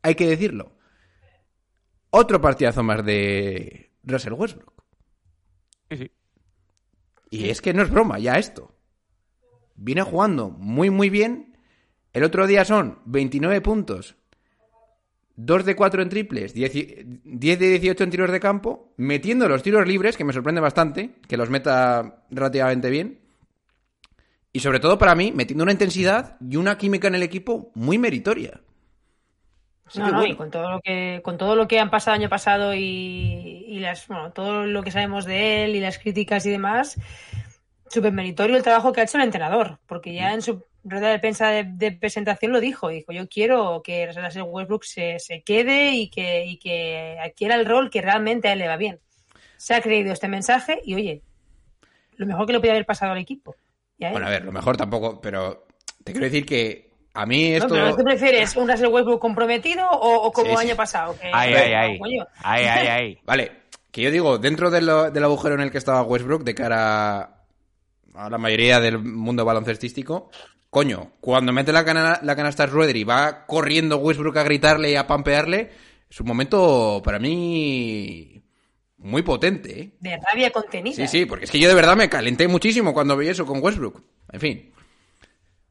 [0.03, 0.73] hay que decirlo.
[2.11, 4.74] Otro partidazo más de Russell Westbrook.
[7.31, 8.75] Y es que no es broma, ya esto.
[9.77, 11.57] Viene jugando muy, muy bien.
[12.13, 14.15] El otro día son 29 puntos,
[15.37, 19.49] 2 de 4 en triples, 10, y- 10 de 18 en tiros de campo, metiendo
[19.49, 23.19] los tiros libres, que me sorprende bastante, que los meta relativamente bien.
[24.53, 27.99] Y sobre todo para mí, metiendo una intensidad y una química en el equipo muy
[27.99, 28.61] meritoria.
[29.95, 32.23] Así No, no, y con todo lo que con todo lo que han pasado el
[32.23, 36.45] año pasado y, y las bueno, todo lo que sabemos de él y las críticas
[36.47, 36.99] y demás,
[37.89, 41.19] súper meritorio el trabajo que ha hecho el entrenador, porque ya en su rueda de
[41.19, 45.93] prensa de, de presentación lo dijo, dijo, yo quiero que Russell Westbrook se, se quede
[45.93, 49.01] y que, y que adquiera el rol que realmente a él le va bien.
[49.57, 51.23] Se ha creído este mensaje y oye,
[52.17, 53.57] lo mejor que le podía haber pasado al equipo.
[53.99, 55.67] Bueno, a ver, lo mejor tampoco, pero
[56.03, 57.69] te quiero decir que a mí No, esto...
[57.75, 58.57] pero ¿qué prefieres?
[58.57, 61.17] ¿Un Russell Westbrook comprometido o, o como Sí, año pasado?
[61.19, 61.99] Que- Ay, ay, ay.
[62.43, 63.19] Ay, ay, ay.
[63.25, 63.53] Vale,
[63.91, 67.45] que yo digo, dentro de lo- del agujero en el que estaba Westbrook de cara
[68.15, 70.31] a la mayoría del mundo baloncestístico,
[70.71, 74.97] coño, cuando mete la, cana- la canasta Schroeder y va corriendo Westbrook a gritarle y
[74.97, 75.71] a pampearle,
[76.11, 78.43] es un momento para mí
[78.99, 79.91] muy potente, ¿eh?
[80.01, 80.97] De rabia contenida.
[80.97, 83.63] Sí, sí, porque es que yo de verdad me calenté muchísimo cuando vi eso con
[83.63, 84.03] Westbrook.
[84.33, 84.73] En fin.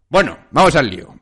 [0.09, 1.15] Bueno, vamos al lío.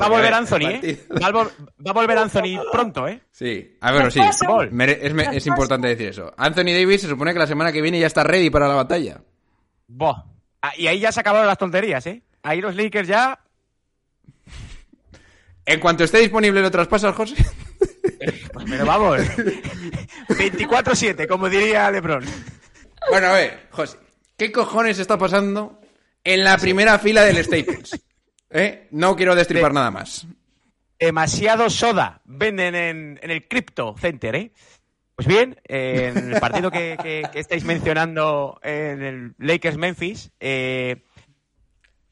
[0.00, 1.06] Va a volver ver, Anthony, ¿eh?
[1.22, 1.50] Va a, vol-
[1.86, 3.20] va a volver Anthony pronto, ¿eh?
[3.30, 4.20] Sí, a ver, sí.
[4.20, 6.32] Es, importante decir eso.
[6.36, 9.20] Anthony Davis se supone que la semana que viene ya está ready para la batalla.
[9.88, 10.24] Buah.
[10.62, 12.22] Ah, Y ahí ya se acabaron las tonterías, ¿eh?
[12.42, 13.38] Ahí los Lakers ya...
[15.64, 17.36] En cuanto esté disponible lo traspasas, José.
[18.52, 19.18] Pues, pero vamos.
[20.28, 22.24] 24-7, como diría LeBron.
[23.10, 23.98] Bueno, a ver, José.
[24.36, 25.80] ¿Qué cojones está pasando
[26.24, 28.00] en la primera fila del Staples?
[28.52, 28.88] ¿Eh?
[28.90, 30.26] No quiero destripar De- nada más.
[30.98, 34.52] Demasiado soda venden en, en el Crypto Center, ¿eh?
[35.16, 40.30] Pues bien, eh, en el partido que, que- que estáis mencionando en el Lakers Memphis,
[40.40, 41.02] eh,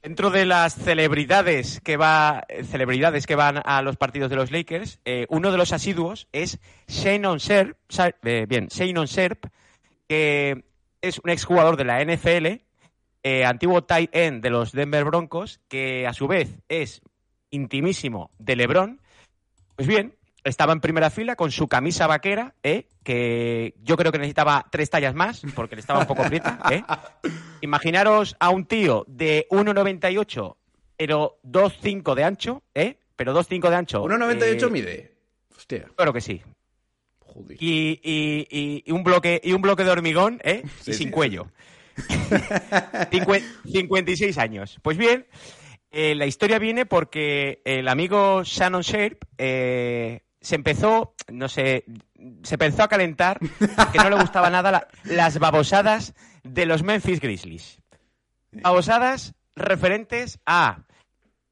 [0.03, 4.98] dentro de las celebridades que va celebridades que van a los partidos de los Lakers,
[5.05, 7.76] eh, uno de los asiduos es Shannon Sharp,
[8.48, 9.46] bien, Sharp,
[10.09, 10.64] que
[11.00, 12.61] es un exjugador de la NFL,
[13.22, 17.02] eh, antiguo tight end de los Denver Broncos, que a su vez es
[17.50, 19.00] intimísimo de LeBron.
[19.76, 22.87] Pues bien, estaba en primera fila con su camisa vaquera, ¿eh?
[23.02, 26.59] que yo creo que necesitaba tres tallas más, porque le estaba un poco prieta.
[26.70, 26.83] ¿eh?
[27.62, 30.56] Imaginaros a un tío de 1,98,
[30.96, 32.98] pero 2,5 de ancho, ¿eh?
[33.16, 34.04] pero 2,5 de ancho.
[34.04, 35.14] 1.98 eh, mide.
[35.56, 36.40] Hostia, Claro que sí.
[37.20, 37.56] joder.
[37.61, 40.62] Y, y- y- y un bloque y un bloque de hormigón, ¿eh?
[40.80, 41.12] Sí, y sin sí.
[41.12, 41.48] cuello.
[43.10, 44.78] Cincue- 56 años.
[44.82, 45.26] Pues bien,
[45.90, 51.84] eh, la historia viene porque el amigo Shannon Sharp eh, se empezó, no sé,
[52.42, 53.38] se empezó a calentar
[53.92, 57.80] que no le gustaba nada la- las babosadas de los Memphis Grizzlies.
[58.52, 60.84] Babosadas referentes a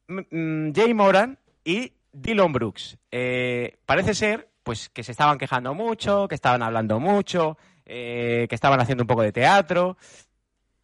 [0.09, 2.99] mm, mm, Jay Moran y Dylan Brooks.
[3.11, 7.57] Eh, parece ser pues que se estaban quejando mucho, que estaban hablando mucho,
[7.87, 9.97] que estaban haciendo un poco de teatro.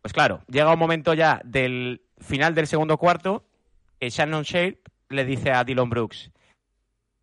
[0.04, 3.46] Pues claro, llega un momento ya del final del segundo cuarto
[3.98, 4.76] que Shannon Sharp
[5.08, 6.30] le dice a Dylan Brooks,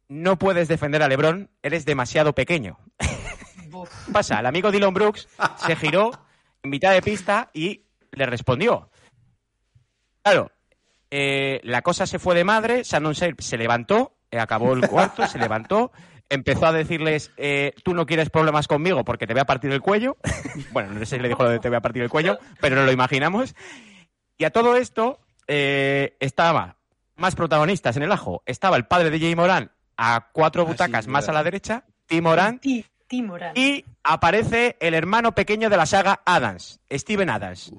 [0.08, 2.80] no puedes defender a LeBron, eres demasiado pequeño.
[3.72, 4.08] Uf.
[4.08, 4.40] ¿Qué pasa?
[4.40, 6.10] El amigo Dylan Brooks se giró
[6.64, 8.90] en mitad de pista y le respondió.
[10.24, 10.52] Claro,
[11.12, 15.38] eh, la cosa se fue de madre, Shannon Sharp se levantó, acabó el cuarto, se
[15.38, 15.92] levantó,
[16.32, 19.82] empezó a decirles, eh, tú no quieres problemas conmigo porque te voy a partir el
[19.82, 20.18] cuello.
[20.72, 22.76] bueno, no sé si le dijo lo de te voy a partir el cuello, pero
[22.76, 23.54] no lo imaginamos.
[24.38, 26.78] Y a todo esto eh, estaba
[27.18, 28.42] más protagonistas en el ajo.
[28.48, 31.36] Estaba el padre de Jay Moran a cuatro Ah, sí, butacas más verdad.
[31.36, 33.52] a la derecha, Tim Moran, Ti- Timoran.
[33.56, 37.72] y aparece el hermano pequeño de la saga Adams, Steven Adams.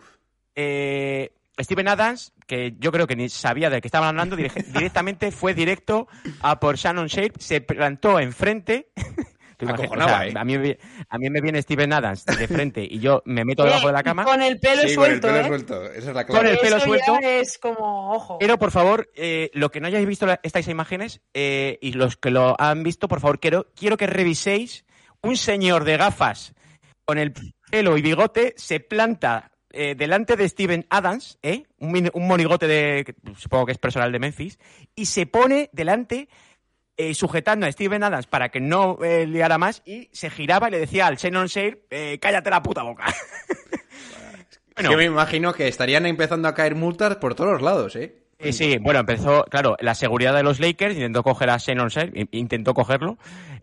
[0.55, 4.37] Eh, Steven Adams, que yo creo que ni sabía de qué estaban hablando,
[4.75, 6.07] directamente fue directo
[6.41, 8.89] a por Shannon Shape, se plantó enfrente.
[9.65, 10.33] O sea, ¿eh?
[10.35, 13.87] a, mí, a mí me viene Steven Adams de frente y yo me meto debajo
[13.87, 14.25] de la cama.
[14.25, 15.47] Con el pelo Sí, con el suelto, pelo ¿eh?
[15.47, 15.85] suelto.
[15.85, 16.59] Esa es la Con el clave.
[16.61, 17.19] pelo Eso suelto.
[17.23, 18.39] ya es como, ojo.
[18.41, 22.17] Pero por favor, eh, lo que no hayáis visto la- estas imágenes eh, y los
[22.17, 24.85] que lo han visto, por favor, quiero, quiero que reviséis
[25.23, 26.55] un señor de gafas
[27.05, 27.33] con el
[27.71, 31.65] pelo y bigote se planta eh, delante de Steven Adams, ¿eh?
[31.79, 34.59] un, un monigote de, supongo que es personal de Memphis,
[34.95, 36.29] y se pone delante
[36.97, 40.73] eh, sujetando a Steven Adams para que no eh, liara más y se giraba y
[40.73, 43.05] le decía al Shannon Share, eh, cállate la puta boca.
[44.75, 44.93] Bueno.
[44.93, 48.23] Yo me imagino que estarían empezando a caer multas por todos los lados, ¿eh?
[48.41, 52.29] Sí, sí, bueno, empezó, claro, la seguridad de los Lakers intentó coger a Shannon in-
[52.33, 53.19] intentó cogerlo.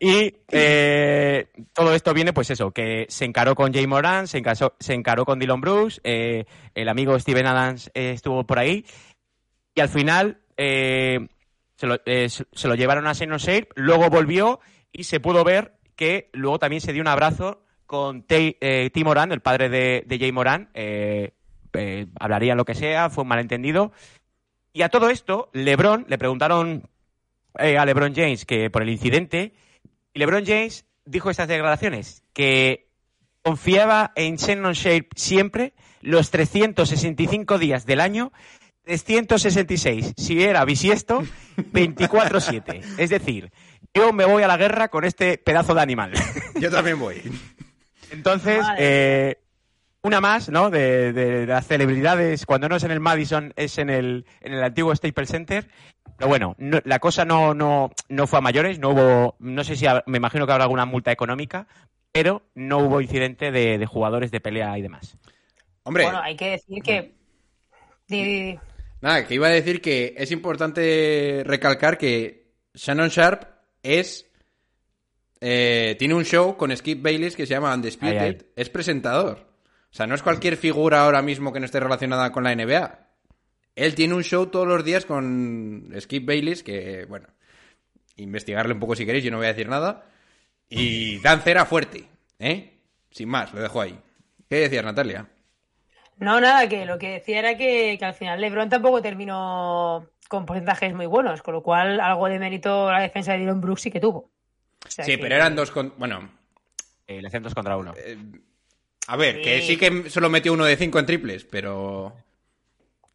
[0.00, 4.74] y eh, todo esto viene, pues eso, que se encaró con Jay Moran, se, encasó-
[4.78, 8.84] se encaró con Dylan Brooks, eh, el amigo Steven Adams eh, estuvo por ahí,
[9.74, 11.26] y al final eh,
[11.76, 14.60] se, lo, eh, se- lo llevaron a Sharp, luego volvió
[14.92, 18.54] y se pudo ver que luego también se dio un abrazo con Tim
[19.04, 20.68] Moran, el padre de, de Jay Moran,
[22.20, 23.92] hablarían lo que sea, fue un malentendido.
[24.72, 26.88] Y a todo esto, LeBron, le preguntaron
[27.54, 29.54] a LeBron James que por el incidente,
[30.18, 32.88] y LeBron James dijo estas declaraciones, que
[33.42, 38.32] confiaba en Shannon Sharpe siempre, los 365 días del año,
[38.82, 41.22] 366, si era bisiesto,
[41.56, 42.82] 24-7.
[42.98, 43.52] Es decir,
[43.94, 46.10] yo me voy a la guerra con este pedazo de animal.
[46.60, 47.22] Yo también voy.
[48.10, 49.36] Entonces, eh,
[50.02, 50.68] una más, ¿no?
[50.68, 54.64] De, de las celebridades, cuando no es en el Madison, es en el, en el
[54.64, 55.68] antiguo Staples Center.
[56.18, 59.76] Pero bueno, no- la cosa no, no, no fue a mayores, no hubo, no sé
[59.76, 61.66] si, me imagino que habrá alguna multa económica,
[62.12, 65.16] pero no hubo incidente de, de jugadores de pelea y demás.
[65.84, 67.14] Hombre, Bueno, hay que decir que.
[68.08, 68.58] di- di- di.
[69.00, 73.44] nada, que iba a decir que es importante recalcar que Shannon Sharp
[73.82, 74.26] es.
[75.40, 78.18] eh, tiene un show con Skip Bayless que se llama Undisputed.
[78.18, 78.38] Ay, ay.
[78.56, 79.46] Es presentador.
[79.90, 83.07] O sea, no es cualquier figura ahora mismo que no esté relacionada con la NBA.
[83.78, 87.28] Él tiene un show todos los días con Skip Bayless, que, bueno,
[88.16, 90.04] investigarle un poco si queréis, yo no voy a decir nada.
[90.68, 92.04] Y dan cera fuerte,
[92.38, 92.72] ¿eh?
[93.10, 93.98] Sin más, lo dejo ahí.
[94.48, 95.26] ¿Qué decías, Natalia?
[96.18, 100.44] No, nada, que lo que decía era que, que al final LeBron tampoco terminó con
[100.44, 103.90] porcentajes muy buenos, con lo cual algo de mérito la defensa de Dylan Brooks sí
[103.90, 104.30] que tuvo.
[104.86, 105.94] O sea Sí, que- pero eran dos con...
[105.96, 106.28] Bueno,
[107.06, 107.94] Eh, le centros contra uno.
[109.06, 109.68] a ver, que Sí.
[109.68, 112.14] sí que solo metió uno de cinco en triples, pero...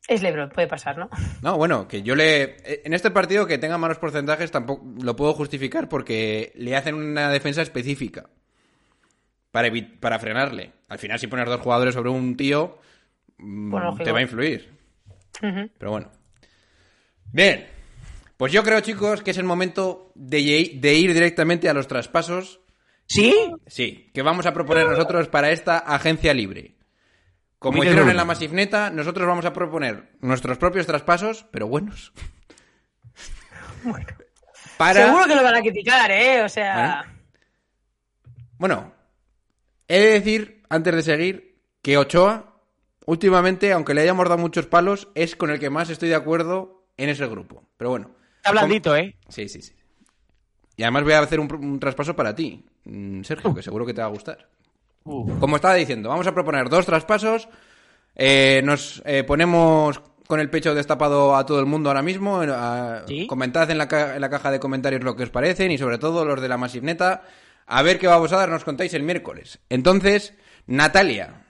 [0.07, 1.09] Es LeBron, puede pasar, ¿no?
[1.41, 2.57] No, bueno, que yo le...
[2.85, 7.29] En este partido que tenga malos porcentajes tampoco lo puedo justificar porque le hacen una
[7.29, 8.29] defensa específica
[9.51, 10.73] para, para frenarle.
[10.89, 12.79] Al final, si pones dos jugadores sobre un tío,
[13.37, 14.73] mm, Bueno, te va a influir.
[15.39, 16.11] Pero bueno.
[17.31, 17.67] Bien.
[18.35, 22.59] Pues yo creo, chicos, que es el momento de ir directamente a los traspasos.
[23.05, 23.33] ¿Sí?
[23.67, 26.75] Sí, que vamos a proponer nosotros para esta agencia libre.
[27.63, 32.11] Como hicieron en la Masifneta, nosotros vamos a proponer nuestros propios traspasos, pero buenos.
[34.77, 35.05] Para...
[35.05, 36.43] Seguro que lo van a criticar, ¿eh?
[36.43, 37.05] O sea.
[38.57, 38.93] Bueno,
[39.87, 42.59] he de decir, antes de seguir, que Ochoa,
[43.05, 46.85] últimamente, aunque le hayamos dado muchos palos, es con el que más estoy de acuerdo
[46.97, 47.69] en ese grupo.
[47.77, 48.11] Pero bueno.
[48.37, 49.15] Está blandito, ¿eh?
[49.29, 49.73] Sí, sí, sí.
[50.75, 54.01] Y además voy a hacer un traspaso para ti, mm, Sergio, que seguro que te
[54.01, 54.49] va a gustar.
[55.03, 57.49] Como estaba diciendo, vamos a proponer dos traspasos.
[58.15, 62.41] Eh, nos eh, ponemos con el pecho destapado a todo el mundo ahora mismo.
[62.43, 63.27] eh, a- ¿Sí?
[63.27, 65.97] Comentad en la, ca- en la caja de comentarios lo que os parecen y sobre
[65.97, 67.23] todo los de la Masivneta.
[67.65, 69.59] A ver qué vamos a dar, nos contáis el miércoles.
[69.69, 70.33] Entonces,
[70.67, 71.45] Natalia,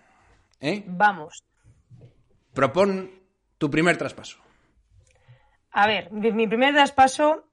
[0.60, 0.84] ¿eh?
[0.88, 1.44] Vamos.
[2.54, 3.12] propon
[3.58, 4.38] tu primer traspaso.
[5.72, 7.46] A ver, mi, mi primer traspaso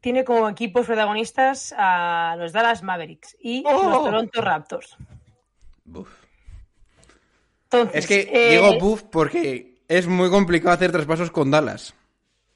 [0.00, 3.90] tiene como equipos protagonistas a los Dallas Mavericks y ¡Oh!
[3.90, 4.96] los Toronto Raptors.
[5.86, 6.08] Buf.
[7.64, 11.94] Entonces, Es que eh, digo buf porque es muy complicado hacer traspasos con Dallas.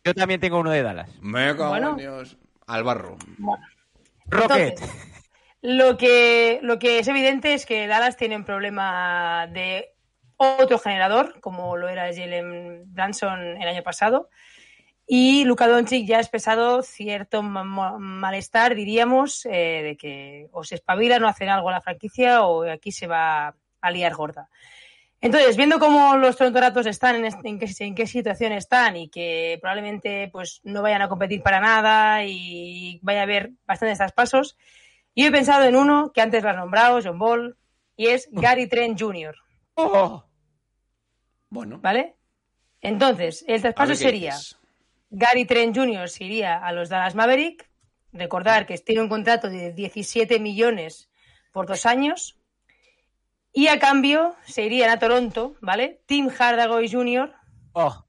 [0.04, 1.10] Yo también tengo uno de Dallas.
[1.20, 1.94] Me cago en Bueno.
[1.96, 2.36] Dios.
[2.66, 3.16] Al barro.
[3.38, 3.64] bueno,
[4.26, 4.74] Rocket.
[4.80, 4.96] Entonces,
[5.62, 9.90] lo que, lo que es evidente es que Dallas tiene un problema de
[10.36, 14.30] otro generador, como lo era Jalen Branson el año pasado.
[15.12, 20.62] Y Luka Doncic ya ha expresado cierto ma- ma- malestar, diríamos, eh, de que o
[20.62, 24.48] se espabilan o hacen algo a la franquicia o aquí se va a liar gorda.
[25.20, 29.08] Entonces, viendo cómo los Toronto Raptors están, en, en qué, en qué situación están y
[29.08, 34.56] que probablemente pues, no vayan a competir para nada y vaya a haber bastantes traspasos,
[35.16, 37.56] yo he pensado en uno que antes lo has nombrado, John Ball,
[37.96, 39.34] y es Gary Trent Jr.,
[39.74, 40.24] ¡Oh!
[41.48, 42.14] Bueno, ¿vale?
[42.80, 44.36] Entonces, el traspaso sería.
[45.10, 46.08] Gary Trent Jr.
[46.08, 47.68] se iría a los Dallas Maverick.
[48.12, 51.10] Recordar que tiene un contrato de 17 millones
[51.52, 52.36] por dos años.
[53.52, 56.00] Y a cambio se irían a Toronto, ¿vale?
[56.06, 57.34] Tim Hardaway Jr.,
[57.72, 58.04] ¡Oh!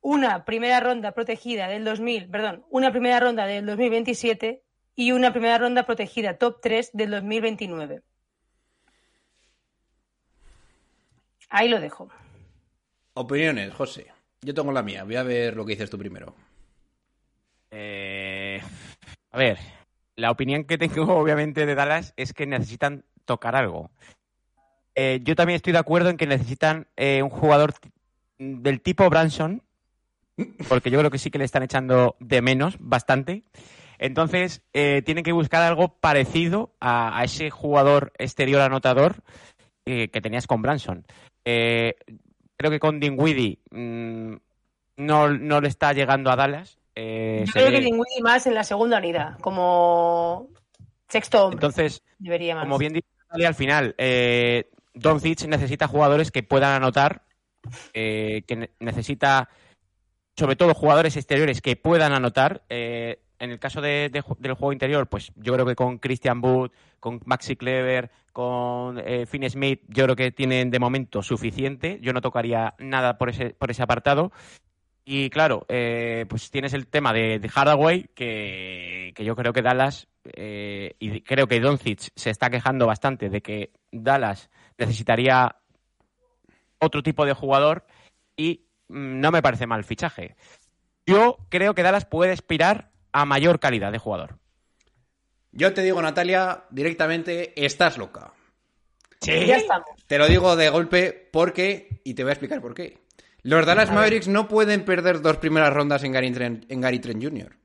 [0.00, 4.62] una primera ronda protegida del 2000, perdón, una primera ronda del 2027
[4.94, 8.02] y una primera ronda protegida top 3 del 2029.
[11.48, 12.08] Ahí lo dejo.
[13.14, 14.15] Opiniones, José.
[14.46, 15.02] Yo tengo la mía.
[15.02, 16.32] Voy a ver lo que dices tú primero.
[17.72, 18.60] Eh,
[19.32, 19.58] a ver,
[20.14, 23.90] la opinión que tengo obviamente de Dallas es que necesitan tocar algo.
[24.94, 27.74] Eh, yo también estoy de acuerdo en que necesitan eh, un jugador
[28.38, 29.64] del tipo Branson,
[30.68, 33.42] porque yo creo que sí que le están echando de menos bastante.
[33.98, 39.24] Entonces, tienen que buscar algo parecido a, ese jugador exterior anotador
[39.84, 41.04] que tenías con Branson.
[42.56, 44.34] Creo que con Dinwiddie mm,
[44.98, 46.78] no, no le está llegando a Dallas.
[46.94, 50.48] Eh, Yo creo ve- que Dinwiddie más en la segunda unidad, como
[51.08, 51.56] sexto hombre.
[51.56, 52.64] Entonces, debería más.
[52.64, 53.06] como bien dice
[53.46, 57.22] al final, eh, Doncic necesita jugadores que puedan anotar,
[57.92, 59.50] eh, que ne- necesita,
[60.38, 62.62] sobre todo, jugadores exteriores que puedan anotar.
[62.70, 66.70] Eh, en el caso de- del juego interior, pues yo creo que con Christian Wood,
[67.00, 71.98] con Maxi Clever, con eh, Finn Smith, yo creo que tienen de momento suficiente.
[72.02, 74.32] Yo no tocaría nada por ese, por ese apartado.
[75.04, 80.08] Y claro, eh, pues tienes el tema de, Hardaway, que, que yo creo que Dallas,
[80.24, 85.56] eh, y creo que Doncic se está quejando bastante de que Dallas necesitaría
[86.78, 87.86] otro tipo de jugador
[88.36, 90.36] y mm, no me parece mal fichaje.
[91.06, 94.38] Yo creo que Dallas puede aspirar a mayor calidad de jugador.
[95.52, 98.32] Yo te digo, Natalia, directamente, estás loca.
[99.22, 99.88] Ya estamos.
[100.06, 103.06] Te lo digo de golpe porque, y te voy a explicar por qué.
[103.42, 103.92] Los Dallas.
[103.92, 107.56] Mavericks no pueden perder dos primeras rondas en Gary Trent, en Gary Trent Jr.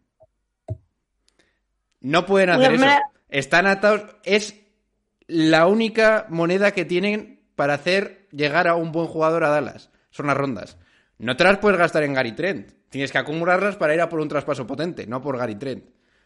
[2.02, 2.86] No pueden hacer eso.
[3.30, 4.16] Están atados.
[4.24, 4.56] Es
[5.28, 9.90] la única moneda que tienen para hacer llegar a un buen jugador a Dallas.
[10.12, 10.78] Son las rondas.
[11.22, 12.72] No te las puedes gastar en Gary Trent.
[12.90, 15.86] Tienes que acumularlas para ir a por un traspaso potente, no por Gary Trent.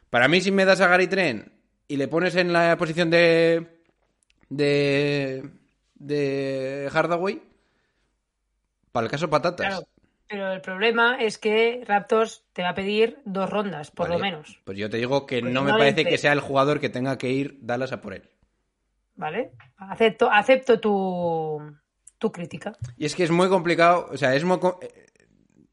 [0.09, 1.49] Para mí, si me das a Gary Trent
[1.87, 3.81] y le pones en la posición de.
[4.47, 5.49] de.
[5.95, 7.43] de Hardaway,
[8.93, 9.67] para el caso patatas.
[9.67, 9.87] Claro.
[10.27, 14.23] Pero el problema es que Raptors te va a pedir dos rondas, por Vale, lo
[14.23, 14.59] menos.
[14.63, 16.89] Pues yo te digo que Pues no me no parece que sea el jugador que
[16.89, 18.29] tenga que ir Dallas a por él.
[19.15, 19.51] ¿Vale?
[19.77, 21.61] Acepto, acepto tu,
[22.17, 22.73] tu crítica.
[22.97, 25.05] Y es que es muy complicado, o sea, es muy, eh,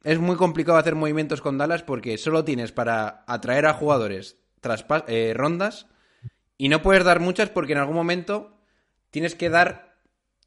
[0.05, 5.05] es muy complicado hacer movimientos con Dallas porque solo tienes para atraer a jugadores traspa-
[5.07, 5.87] eh, rondas
[6.59, 8.59] y no puedes dar muchas porque en algún momento
[9.11, 9.97] tienes que dar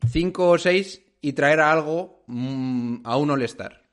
[0.10, 3.84] cinco o seis y traer a algo mm, a un All-Star.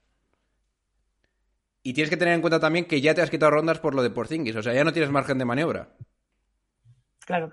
[1.84, 4.02] Y tienes que tener en cuenta también que ya te has quitado rondas por lo
[4.02, 5.96] de Porzingis, o sea, ya no tienes margen de maniobra.
[7.26, 7.52] Claro.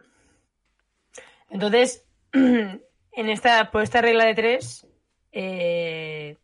[1.50, 2.06] Entonces,
[3.14, 4.88] en esta, por esta regla de tres,
[5.32, 6.38] eh,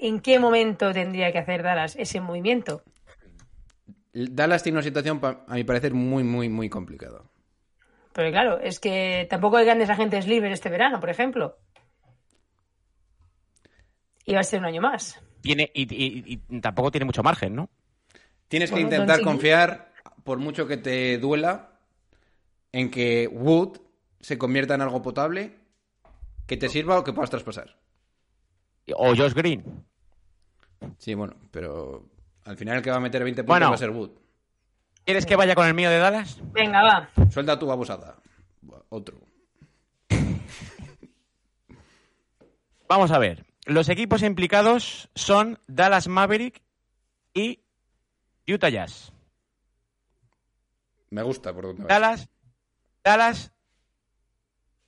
[0.00, 2.82] ¿en qué momento tendría que hacer Dallas ese movimiento?
[4.12, 7.22] Dallas tiene una situación, a mi parecer, muy, muy, muy complicada.
[8.12, 11.56] Pero claro, es que tampoco hay grandes agentes libres este verano, por ejemplo.
[14.24, 15.20] Y va a ser un año más.
[15.42, 17.68] Tiene, y, y- y tampoco tiene mucho margen, ¿no?
[18.48, 19.92] Tienes que Bueno, intentar confiar,
[20.22, 21.72] por mucho que te duela,
[22.72, 23.78] en que Wood
[24.20, 25.56] se convierta en algo potable,
[26.46, 27.76] que te sirva o que puedas traspasar.
[28.94, 29.84] O Josh Green.
[30.98, 32.04] Sí, bueno, pero
[32.44, 33.68] al final el que va a meter 20 puntos Bueno.
[33.70, 34.10] va a ser Wood.
[35.04, 36.38] ¿Quieres que vaya con el mío de Dallas?
[36.52, 37.08] Venga, va.
[37.30, 38.16] Suelta tu abusada.
[38.62, 39.18] Buah, Otro.
[42.88, 43.44] Vamos a ver.
[43.66, 46.62] Los equipos implicados son Dallas Maverick
[47.32, 47.60] y
[48.46, 49.12] Utah Jazz.
[51.10, 51.88] Me gusta por donde vas.
[51.88, 52.28] Dallas,
[53.02, 53.52] Dallas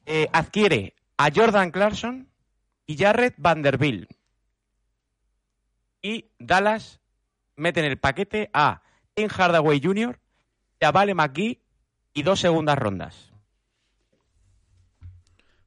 [0.04, 2.28] eh, adquiere a Jordan Clarkson
[2.86, 4.10] y Jared Vanderbilt.
[6.02, 7.00] Y Dallas
[7.56, 8.82] mete en el paquete a
[9.14, 10.18] Tim Hardaway Jr.,
[10.80, 11.60] Javale McGee
[12.12, 13.32] y dos segundas rondas.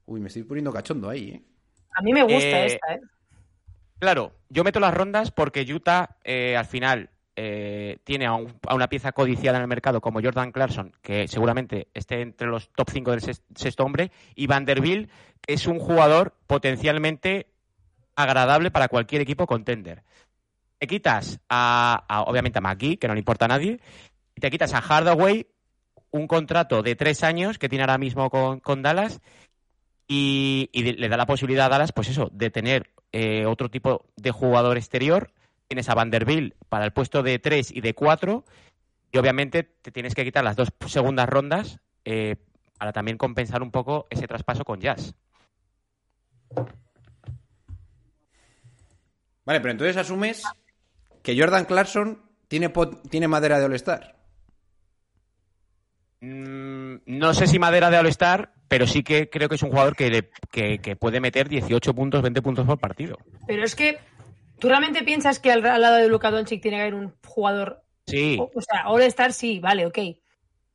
[0.06, 1.42] Uy, me estoy poniendo cachondo ahí, ¿eh?
[1.94, 3.00] A mí me gusta Eh, esta, ¿eh?
[3.98, 8.74] Claro, yo meto las rondas porque Utah eh, al final eh, tiene a, un- a
[8.74, 12.90] una pieza codiciada en el mercado como Jordan Clarkson, que seguramente esté entre los top
[12.90, 15.10] 5 del sexto hombre, y Vanderbilt,
[15.40, 17.46] que es un jugador potencialmente
[18.16, 20.02] agradable para cualquier equipo contender.
[20.78, 23.80] Te quitas a, obviamente a McGee, que no le importa a nadie,
[24.34, 25.46] y te quitas a Hardaway,
[26.10, 29.20] un contrato de tres años que tiene ahora mismo con, Dallas,
[30.08, 34.30] y, le da la posibilidad a Dallas, pues eso, de tener eh, otro tipo de
[34.32, 35.30] jugador exterior.
[35.70, 38.44] Tienes a Vanderbilt para el puesto de 3 y de 4.
[39.12, 42.34] Y obviamente te tienes que quitar las dos segundas rondas eh,
[42.76, 45.14] para también compensar un poco ese traspaso con Jazz.
[49.44, 50.42] Vale, pero entonces asumes
[51.22, 52.72] que Jordan Clarkson tiene,
[53.08, 54.16] tiene madera de All-Star.
[56.20, 59.94] Mm, no sé si madera de All-Star, pero sí que creo que es un jugador
[59.94, 63.18] que, le- que, que puede meter 18 puntos, 20 puntos por partido.
[63.46, 63.98] Pero es que,
[64.60, 67.82] ¿tú realmente piensas que al, al lado de Luka Doncic tiene que haber un jugador?
[68.06, 69.98] Sí, O, o sea, All-Star sí, vale, ok.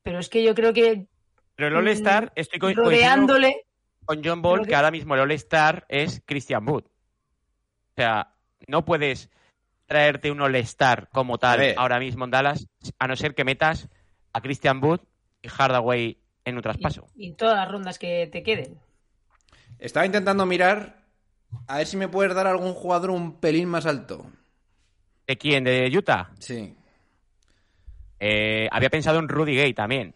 [0.04, 1.08] Pero es que yo creo que
[1.56, 3.66] pero el All-Star, estoy co- rodeándole.
[4.06, 6.84] con John Ball que- que ahora mismo el All-Star es Christian Wood.
[6.84, 8.34] O sea,
[8.68, 9.30] no puedes
[9.86, 12.68] traerte un All-Star como tal ahora mismo en Dallas,
[13.00, 13.88] a no ser que metas
[14.34, 15.00] a Christian Wood
[15.42, 17.08] y Hardaway en un traspaso.
[17.16, 18.78] Y, y todas las rondas que te queden.
[19.80, 21.05] Estaba intentando mirar
[21.68, 24.26] a ver si me puedes dar algún jugador un pelín más alto.
[25.28, 25.64] ¿De quién?
[25.64, 26.30] ¿De Utah?
[26.40, 26.76] Sí.
[28.20, 30.14] Eh, había pensado en Rudy Gay también.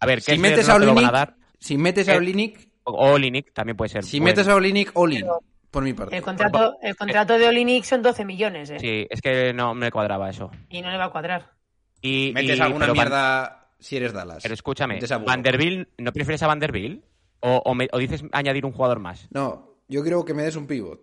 [0.00, 1.10] A ver, ¿qué Si metes a Olinik,
[1.58, 4.04] si metes a Eh, Olinik, O Olinik también puede ser.
[4.04, 4.32] si bueno.
[4.32, 5.24] metes a Olinik, Olin,
[5.70, 6.16] por mi parte.
[6.16, 8.78] El contrato, el contrato de Olinik son 12 millones, ¿eh?
[8.80, 10.50] Sí, es que no me cuadraba eso.
[10.68, 11.52] Y no le va a cuadrar.
[12.00, 14.38] Y, Metes y- alguna Van- mierda si eres Dallas.
[14.42, 14.98] Pero escúchame.
[15.26, 17.04] ¿Vanderbilt no prefieres a Vanderbilt?
[17.40, 19.26] ¿O, o me- o dices añadir un jugador más?
[19.30, 21.00] No, yo creo que me des un pivot.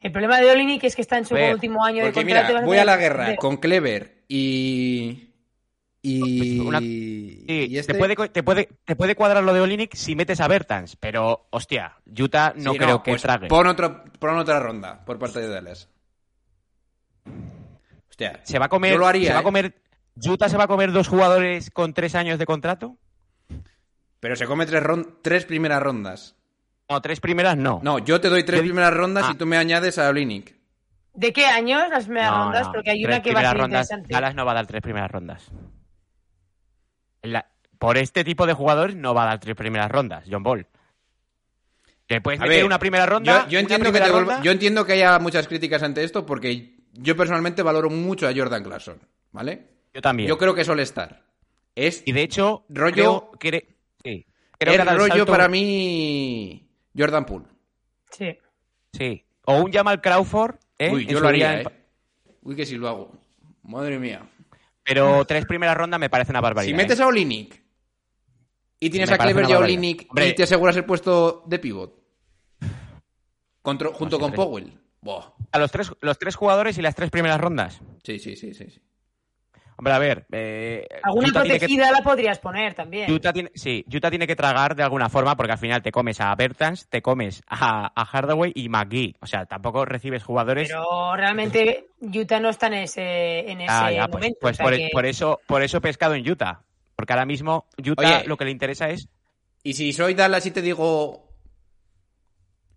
[0.00, 2.20] El problema de Olinik es que está en su ver, último año de contrato.
[2.20, 2.24] y
[2.54, 5.30] mira, voy a la guerra con Clever y.
[6.02, 6.60] Y.
[6.60, 10.14] Una- y Sí, este- te, puede, te, puede, te puede cuadrar lo de Olinik si
[10.14, 13.48] metes a Bertans, pero, hostia, Utah no Sí, creo que pues trague.
[13.48, 15.88] Pon, otro, pon otra ronda por parte de Dallas.
[18.10, 18.40] Hostia.
[18.44, 19.72] ¿Se va a comer, Yo lo haría, se va a ¿eh?
[20.16, 22.96] Utah se va a comer dos jugadores con tres años de contrato?
[24.20, 26.36] Pero se come tres, ron- tres primeras rondas.
[26.88, 27.80] No, tres primeras no.
[27.82, 29.32] No, yo te doy tres Yo- primeras rondas Ah.
[29.32, 30.54] y tú me añades a Olinik.
[31.14, 32.66] ¿De qué años las primeras No, rondas?
[32.66, 32.72] no.
[32.72, 34.12] Porque hay Tres una que va a ser rondas, interesante.
[34.14, 35.46] Dallas no va a dar tres primeras rondas.
[37.22, 37.46] La-
[37.78, 40.66] por este tipo de jugadores no va a dar tres primeras rondas, John Ball.
[42.06, 43.44] Te puedes meter ver, una primera ronda.
[43.44, 46.76] Yo, yo una entiendo que ronda, yo entiendo que haya muchas críticas ante esto porque
[46.92, 48.98] yo personalmente valoro mucho a Jordan Clarkson,
[49.32, 49.73] ¿vale?
[49.94, 50.28] Yo también.
[50.28, 51.22] Yo creo que es All-Star.
[51.74, 54.26] Es Y de hecho, Rollo- creo que, sí,
[54.58, 57.46] creo el que rollo salto- para mí Jordan Poole.
[58.10, 58.38] Sí.
[58.92, 59.24] Sí.
[59.46, 60.56] O un Jamal Crawford.
[60.78, 60.92] ¿eh?
[60.92, 61.64] Uy, en yo lo haría, ¿eh?
[62.42, 63.12] Uy, que si lo hago.
[63.62, 64.28] Madre mía.
[64.84, 66.70] Pero tres primeras rondas me parece una barbaridad.
[66.72, 67.02] Si metes ¿eh?
[67.02, 67.62] a Olinik
[68.78, 70.28] y tienes Me a Clever y a Hombre.
[70.28, 72.04] y te aseguras el puesto de pivot.
[73.62, 74.32] Contro- junto sí, con.
[74.32, 74.78] Powell.
[75.00, 75.32] Buah.
[75.52, 77.80] A los tres, los tres jugadores y las tres primeras rondas.
[78.02, 78.70] Sí, sí, sí, sí.
[78.70, 78.80] sí.
[79.76, 80.26] Hombre, a ver.
[80.30, 83.10] eh, Alguna Utah tiene que- protegida la podrías poner también.
[83.10, 86.20] Utah tiene, sí, Utah tiene que tragar de alguna forma porque al final te comes
[86.20, 89.16] a Bertans, te comes a, a Hardaway y McGee.
[89.20, 90.68] O sea, tampoco recibes jugadores.
[90.68, 94.38] Pero realmente Utah no está en ese, en ese Ah, ya, pues, momento.
[94.40, 96.62] pues o sea por, que- por eso, por eso he pescado en Utah.
[96.96, 98.28] Porque ahora mismo Utah Oye.
[98.28, 99.08] lo que le interesa es.
[99.64, 101.28] Y si soy Dallas y te digo.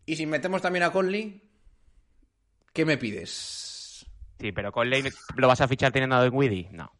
[0.08, 1.44] ¿Y si metemos también a Conley?
[2.74, 3.66] ¿Qué me pides?
[4.40, 5.04] Sí, pero Conley
[5.36, 6.70] lo vas a fichar teniendo a Dinwiddie.
[6.72, 6.92] No.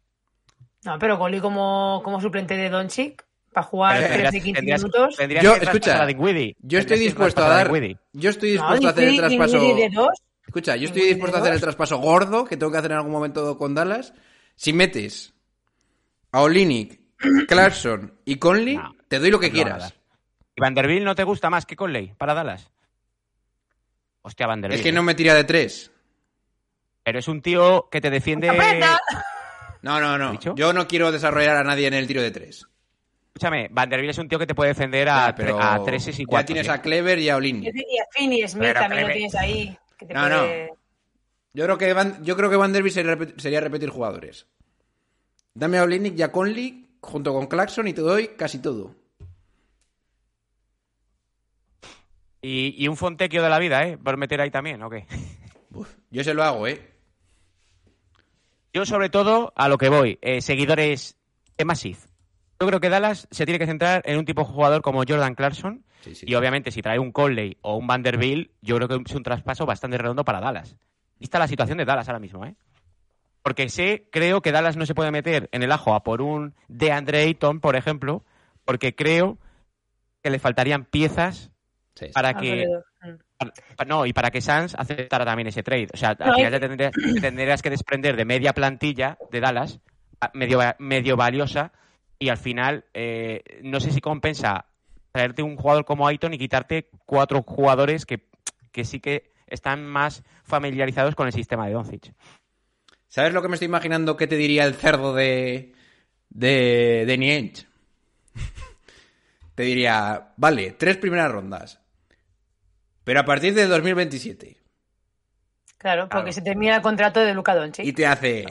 [0.84, 5.16] No, pero Goli como, como suplente de Doncic para jugar Pero 13, 15 tendrías- minutos.
[5.16, 6.56] tendrías Yo, que escucha, a Dinwiddie.
[6.60, 7.70] Yo estoy dispuesto a dar.
[8.12, 9.58] Yo estoy No, dispuesto a hacer el traspaso.
[9.74, 10.08] De dos.
[10.46, 13.12] Escucha, yo estoy dispuesto a hacer el traspaso gordo que tengo que hacer en algún
[13.12, 14.14] momento con Dallas.
[14.54, 15.34] Si metes
[16.32, 17.00] a Olinik,
[17.46, 19.94] Clarkson y Conley, No, te doy lo que no quieras.
[20.56, 22.70] ¿Y Vanderbilt no te gusta más que Conley para Dallas?
[24.22, 24.78] Hostia, Vanderbilt.
[24.80, 25.04] Es que no ¿eh?
[25.04, 25.90] me tira de tres.
[27.08, 28.50] Pero es un tío que te defiende.
[29.80, 30.32] No, no, no.
[30.32, 30.54] ¿Dicho?
[30.56, 32.66] Yo no quiero desarrollar a nadie en el tiro de tres.
[33.28, 36.24] Escúchame, Vanderbilt es un tío que te puede defender a, Ya, pero a treses y
[36.24, 36.46] ya cuatro.
[36.48, 37.74] tienes a Clever y a Olinik.
[37.74, 39.78] Y a Finney Smith Pero, también lo tienes ahí.
[39.96, 40.72] que te No, puede-
[41.54, 44.46] Yo creo que Van, yo creo que Vanderbilt sería, sería repetir jugadores.
[45.54, 48.94] Dame a Olinik y a Conley junto con Clarkson y te doy casi todo.
[52.42, 53.96] Y, y un Fontecchio de la vida, ¿eh?
[53.96, 55.06] Por meter ahí también, ¿o qué?
[55.72, 56.97] Uf, yo se lo hago, ¿eh?
[58.72, 61.16] Yo, sobre todo, a lo que voy, eh, seguidores
[61.56, 61.98] de Massive.
[62.60, 65.34] Yo creo que Dallas se tiene que centrar en un tipo de jugador como Jordan
[65.34, 65.84] Clarkson.
[66.00, 66.26] Sí, sí.
[66.28, 69.64] Y obviamente, si trae un Conley o un Vanderbilt, yo creo que es un traspaso
[69.66, 70.76] bastante redondo para Dallas.
[71.18, 72.54] Y está la situación de Dallas ahora mismo, ¿eh?
[73.42, 76.54] Porque sé, creo que Dallas no se puede meter en el ajo a por un
[76.68, 78.24] DeAndre Ayton, por ejemplo,
[78.64, 79.38] porque creo
[80.22, 81.50] que le faltarían piezas
[81.94, 82.12] Sí, sí.
[82.12, 82.84] para que Alrededor.
[83.86, 85.88] No, y para que Sans aceptara también ese trade.
[85.92, 89.78] O sea, al final te tendrías, te tendrías que desprender de media plantilla de Dallas,
[90.20, 91.72] a- medio, medio valiosa,
[92.18, 94.66] y al final eh, no sé si compensa
[95.12, 98.26] traerte un jugador como Aiton y quitarte cuatro jugadores que,
[98.72, 102.12] que sí que están más familiarizados con el sistema de Doncic.
[103.06, 105.72] ¿Sabes lo que me estoy imaginando que te diría el cerdo de.
[106.28, 107.04] de.
[107.06, 107.66] de Niench?
[109.54, 111.80] te diría, vale, tres primeras rondas.
[113.08, 114.58] Pero a partir del 2027.
[115.78, 117.86] Claro, porque se termina el contrato de Luca Doncic.
[117.86, 118.44] Y te hace.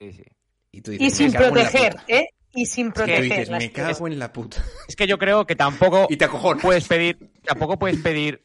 [0.00, 0.24] Sí, sí.
[0.72, 2.04] Y tú dices, Y sin "Me cago en la proteger, puta".
[2.08, 2.28] ¿eh?
[2.54, 3.22] Y sin Y tú proteger.
[3.24, 4.64] dices, las me cago en la puta.
[4.88, 6.62] Es que yo creo que tampoco Y te acojonas.
[6.62, 8.42] puedes pedir, tampoco puedes pedir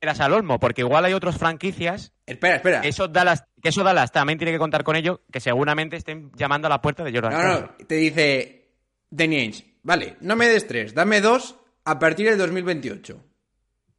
[0.00, 2.80] eras al Olmo, porque igual hay otras franquicias Espera, espera.
[2.82, 6.30] que eso Dallas, que eso Dallas también tiene que contar con ello, que seguramente estén
[6.36, 7.32] llamando a la puerta de Jordan.
[7.32, 8.70] No, no, te dice
[9.10, 13.24] Danny Ainge, vale, no me des tres, dame dos a partir del 2028.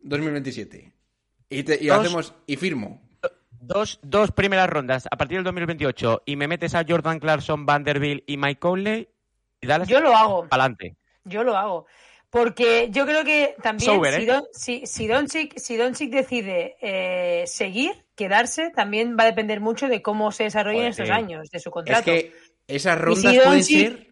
[0.03, 0.93] 2027.
[1.49, 1.99] Y, te- y Dos.
[1.99, 3.01] hacemos, y firmo.
[3.63, 8.23] Dos, dos primeras rondas a partir del 2028 y me metes a Jordan Clarkson, Vanderbilt
[8.25, 9.07] y Mike Conley
[9.61, 10.47] y Dallas Yo lo hago.
[10.49, 10.95] para adelante.
[11.25, 11.85] Yo lo hago.
[12.31, 14.25] Porque yo creo que también Sober, si, ¿eh?
[14.25, 19.87] Don, si, si Doncic, si Doncic decide eh, seguir, quedarse, también va a depender mucho
[19.89, 22.05] de cómo se desarrollen estos años de su Es contrato.
[22.05, 22.33] que
[22.67, 24.07] esas si rondas pueden Doncic- ser.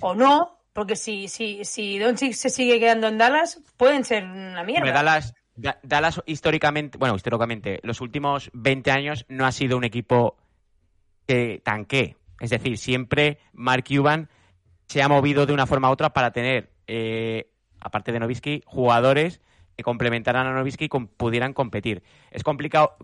[0.00, 4.62] O no, porque si, si, si Doncic se sigue quedando en Dallas, pueden ser una
[4.64, 4.92] mierda.
[4.92, 10.36] Dallas, Da- Dallas históricamente, bueno, históricamente, los últimos 20 años no ha sido un equipo
[11.26, 12.16] que tanque.
[12.40, 14.28] Es decir, siempre Mark Cuban
[14.88, 17.50] se ha movido de una forma u otra para tener, eh,
[17.80, 19.40] aparte de Novisky, jugadores
[19.76, 22.02] que complementaran a Novisky y com- pudieran competir.
[22.30, 22.96] Es complicado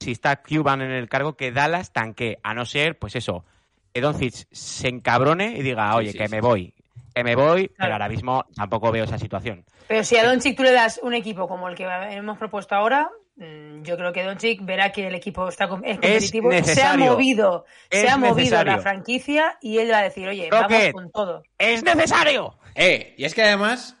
[0.00, 3.44] si está Cuban en el cargo que Dallas tanque, a no ser, pues eso,
[3.92, 6.42] que Doncic se encabrone y diga, Sí, oye, sí, que sí, me sí.
[6.42, 6.74] voy,
[7.16, 9.64] que me voy, pero ahora mismo tampoco veo esa situación.
[9.88, 13.08] Pero si a Doncic tú le das un equipo como el que hemos propuesto ahora,
[13.36, 16.94] mm, yo creo que Doncic verá que el equipo está com- es competitivo, se ha
[16.96, 18.72] movido, se ha movido necesario.
[18.72, 20.68] la franquicia y él va a decir, oye, Rocket.
[20.70, 21.42] vamos con todo.
[21.58, 22.58] ¡Es necesario!
[22.74, 23.96] Eh, y es que además,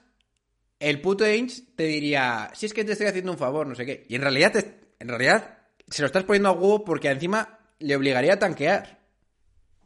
[0.78, 3.86] el puto Ainge te diría, si es que te estoy haciendo un favor, no sé
[3.86, 4.04] qué.
[4.10, 5.56] Y en realidad, te- en realidad,
[5.88, 8.98] se lo estás poniendo a huevo porque encima le obligaría a tanquear.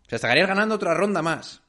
[0.04, 1.62] O sea, estarías ganando otra ronda más.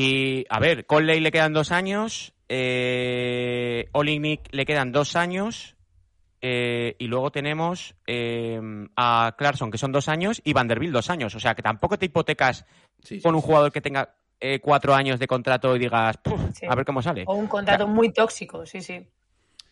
[0.00, 5.74] Y, a ver, Conley le quedan dos años, eh, Olinik le quedan dos años,
[6.40, 8.60] eh, y luego tenemos eh,
[8.96, 11.34] a Clarkson, que son dos años, y Vanderbilt dos años.
[11.34, 12.64] O sea, que tampoco te hipotecas
[13.02, 13.46] Sí, sí, con un sí.
[13.48, 16.64] jugador que tenga eh, cuatro años de contrato y digas, "Puf, Sí.
[16.68, 17.24] a ver cómo sale.
[17.26, 19.04] O un contrato muy tóxico, sí, sí.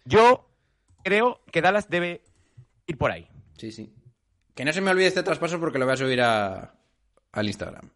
[0.04, 0.48] Yo
[1.04, 2.22] creo que Dallas debe
[2.88, 3.28] ir por ahí.
[3.58, 3.92] Sí, sí.
[4.56, 6.74] Que no se me olvide este traspaso porque lo voy a subir a,
[7.30, 7.90] al Instagram.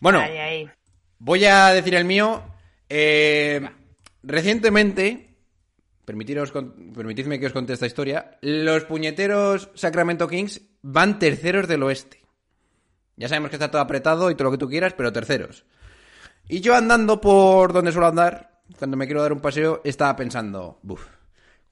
[0.00, 0.70] Bueno, Ahí, ahí.
[1.18, 2.42] Voy a decir el mío.
[2.88, 3.68] Eh,
[4.22, 5.36] recientemente,
[6.04, 12.22] permitiros permitidme que os conte esta historia, los puñeteros Sacramento Kings van terceros del oeste.
[13.16, 15.64] Ya sabemos que está todo apretado y todo lo que tú quieras, pero terceros.
[16.48, 20.78] Y yo andando por donde suelo andar, cuando me quiero dar un paseo, estaba pensando,
[20.82, 21.04] buf,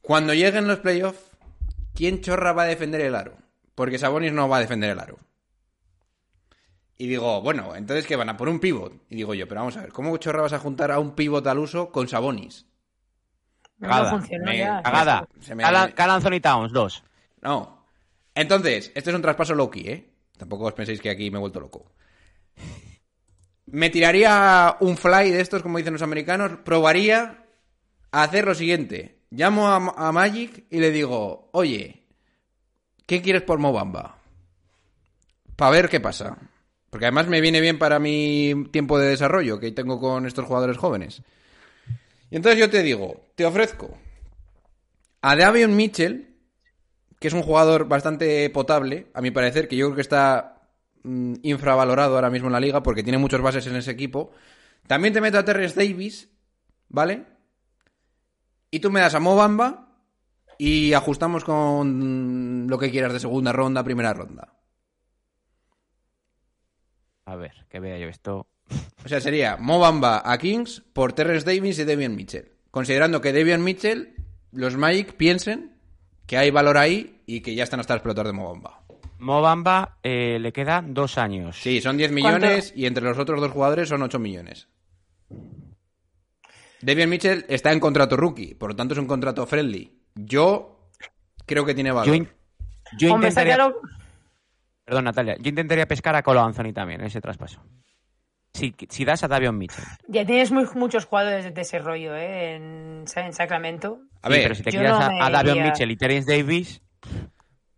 [0.02, 1.30] cuando lleguen los playoffs,
[1.94, 3.38] ¿quién chorra va a defender el aro?
[3.74, 5.18] Porque Sabonis no va a defender el aro.
[6.98, 8.92] Y digo, bueno, entonces que van a por un pivot.
[9.10, 11.46] Y digo yo, pero vamos a ver, ¿cómo chorra vas a juntar a un pivot
[11.46, 12.66] al uso con Sabonis?
[13.78, 14.10] No, Cagada.
[14.10, 14.82] funcionó Me- ya.
[14.82, 15.28] Cagada.
[15.40, 17.04] Se me- Cal Cal Anthony Towns, dos.
[17.42, 17.84] No.
[18.34, 20.10] Entonces, este es un traspaso low-key, ¿eh?
[20.38, 21.92] Tampoco os penséis que aquí me he vuelto loco.
[23.66, 26.58] Me tiraría un fly de estos, como dicen los americanos.
[26.64, 27.44] Probaría
[28.12, 29.20] a hacer lo siguiente.
[29.30, 32.06] Llamo a, a Magic y le digo, oye,
[33.06, 34.16] ¿qué quieres por Mobamba?
[35.56, 36.36] Para ver qué pasa.
[36.90, 40.76] Porque además me viene bien para mi tiempo de desarrollo que tengo con estos jugadores
[40.76, 41.22] jóvenes.
[42.30, 43.96] Y entonces yo te digo, te ofrezco
[45.22, 46.36] a Davion Mitchell,
[47.18, 50.68] que es un jugador bastante potable, a mi parecer, que yo creo que está
[51.02, 54.30] mm, infravalorado ahora mismo en la liga porque tiene muchos bases en ese equipo.
[54.86, 56.28] También te meto a Terrence Davis,
[56.88, 57.24] ¿vale?
[58.70, 59.86] Y tú me das a Mobamba
[60.58, 64.54] y ajustamos con lo que quieras de segunda ronda, primera ronda.
[67.26, 68.46] A ver, que vea yo esto.
[69.04, 72.52] O sea, sería Mobamba a Kings por Terrence Davis y Devian Mitchell.
[72.70, 74.14] Considerando que Devian Mitchell,
[74.52, 75.76] los Magic piensen
[76.26, 78.82] que hay valor ahí y que ya están hasta el explotar de Mobamba.
[79.18, 81.56] Mobamba eh, le quedan dos años.
[81.60, 82.26] Sí, son 10 ¿Cuánto?
[82.46, 84.68] millones y entre los otros dos jugadores son 8 millones.
[86.82, 90.02] David Mitchell está en contrato rookie, por lo tanto es un contrato friendly.
[90.14, 90.90] Yo
[91.46, 92.06] creo que tiene valor.
[92.08, 92.28] Yo, in-
[92.98, 93.54] yo Hombre, está intentaría...
[93.72, 93.80] claro.
[94.86, 95.36] Perdón, Natalia.
[95.40, 97.60] Yo intentaría pescar a Colo Anthony también en ese traspaso.
[98.54, 99.84] Si, si das a Davion Mitchell.
[100.08, 102.54] Ya tienes muy- muchos jugadores de ese rollo, ¿eh?
[102.54, 104.00] En, en Sacramento.
[104.22, 106.80] A Sí, ver, pero si te quedas no a, a Davion Mitchell y Terence Davis,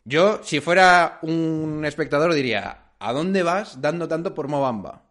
[0.04, 5.02] yo si fuera un espectador diría, ¿a dónde vas dando tanto por Mobamba?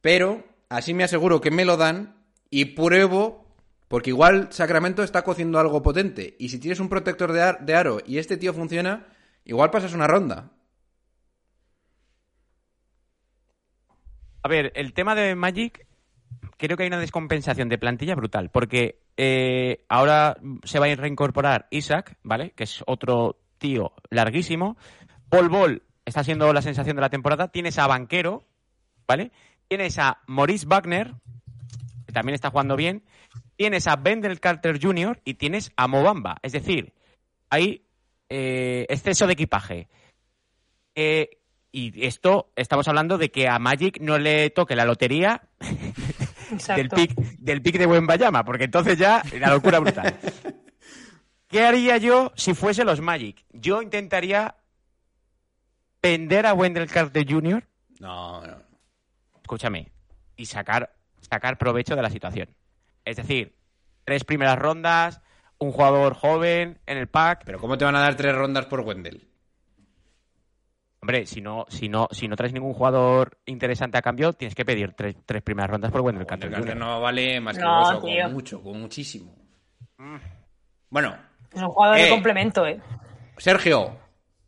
[0.00, 3.54] Pero así me aseguro que me lo dan y pruebo,
[3.88, 6.36] porque igual Sacramento está cociendo algo potente.
[6.38, 9.06] Y si tienes un protector de, ar- de aro y este tío funciona,
[9.44, 10.50] igual pasas una ronda.
[14.42, 15.86] A ver, el tema de Magic,
[16.58, 21.66] creo que hay una descompensación de plantilla brutal, porque eh, ahora se va a reincorporar
[21.70, 22.50] Isaac, ¿vale?
[22.50, 24.76] Que es otro tío larguísimo.
[25.30, 27.48] Paul Ball está siendo la sensación de la temporada.
[27.48, 28.44] Tienes a Banquero,
[29.06, 29.32] ¿vale?
[29.68, 31.14] Tienes a Maurice Wagner,
[32.06, 33.02] que también está jugando bien.
[33.56, 35.20] Tienes a Bendel Carter Jr.
[35.24, 36.36] y tienes a Mobamba.
[36.42, 36.92] Es decir,
[37.48, 37.86] hay
[38.28, 39.88] eh, exceso de equipaje.
[40.94, 41.38] Eh,
[41.72, 45.42] y esto, estamos hablando de que a Magic no le toque la lotería
[46.76, 50.16] del pick, del pick de Bayama, porque entonces ya la locura brutal.
[51.48, 53.44] ¿Qué haría yo si fuese los Magic?
[53.52, 54.56] Yo intentaría
[56.02, 57.66] vender a Wendell Carter Jr.,
[57.98, 58.56] No, no.
[59.42, 59.90] escúchame,
[60.36, 62.54] y sacar, sacar provecho de la situación.
[63.04, 63.56] Es decir,
[64.04, 65.20] tres primeras rondas,
[65.58, 67.42] un jugador joven en el pack.
[67.44, 69.28] Pero ¿cómo te van a dar tres rondas por Wendell?
[71.00, 74.64] Hombre, si no, si no, si no traes ningún jugador interesante a cambio, tienes que
[74.64, 76.88] pedir tres, tres primeras rondas por Wendell Carter Wendell Carter Jr.
[76.94, 78.22] no vale más que No, eso, tío.
[78.24, 79.34] con mucho, con muchísimo.
[80.88, 81.14] Bueno,
[81.52, 82.04] Es un jugador Eh.
[82.04, 82.80] de complemento, ¿eh?
[83.36, 83.96] Sergio,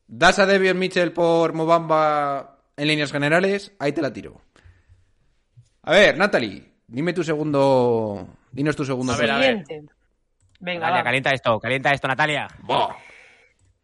[0.07, 3.73] ¿das a Devion Mitchell por Mobamba en líneas generales?
[3.79, 4.41] Ahí te la tiro.
[5.83, 8.27] A ver, Natalie, dime tu segundo.
[8.51, 9.13] Dinos tu segundo.
[9.13, 9.65] A ver, a ver.
[10.61, 11.05] Venga, Natalia, va.
[11.05, 12.49] calienta esto, calienta esto, Natalia.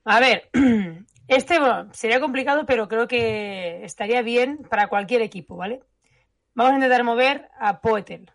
[0.05, 0.49] A ver,
[1.29, 5.81] este bueno, sería complicado, pero creo que estaría bien para cualquier equipo, ¿vale?
[6.55, 8.31] Vamos a intentar mover a Poetel.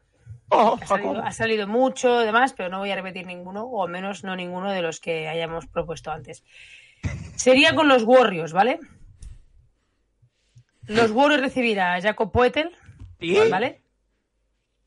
[0.50, 3.92] Oh, Ha salido, ha salido mucho, demás, pero no voy a repetir ninguno, o al
[3.92, 6.44] menos no ninguno de los que hayamos propuesto antes.
[7.36, 8.80] Sería con los Warriors, ¿vale?
[10.86, 12.72] Los Warriors recibirán a Jacob Poetel,
[13.20, 13.38] ¿Sí?
[13.52, 13.82] ¿vale?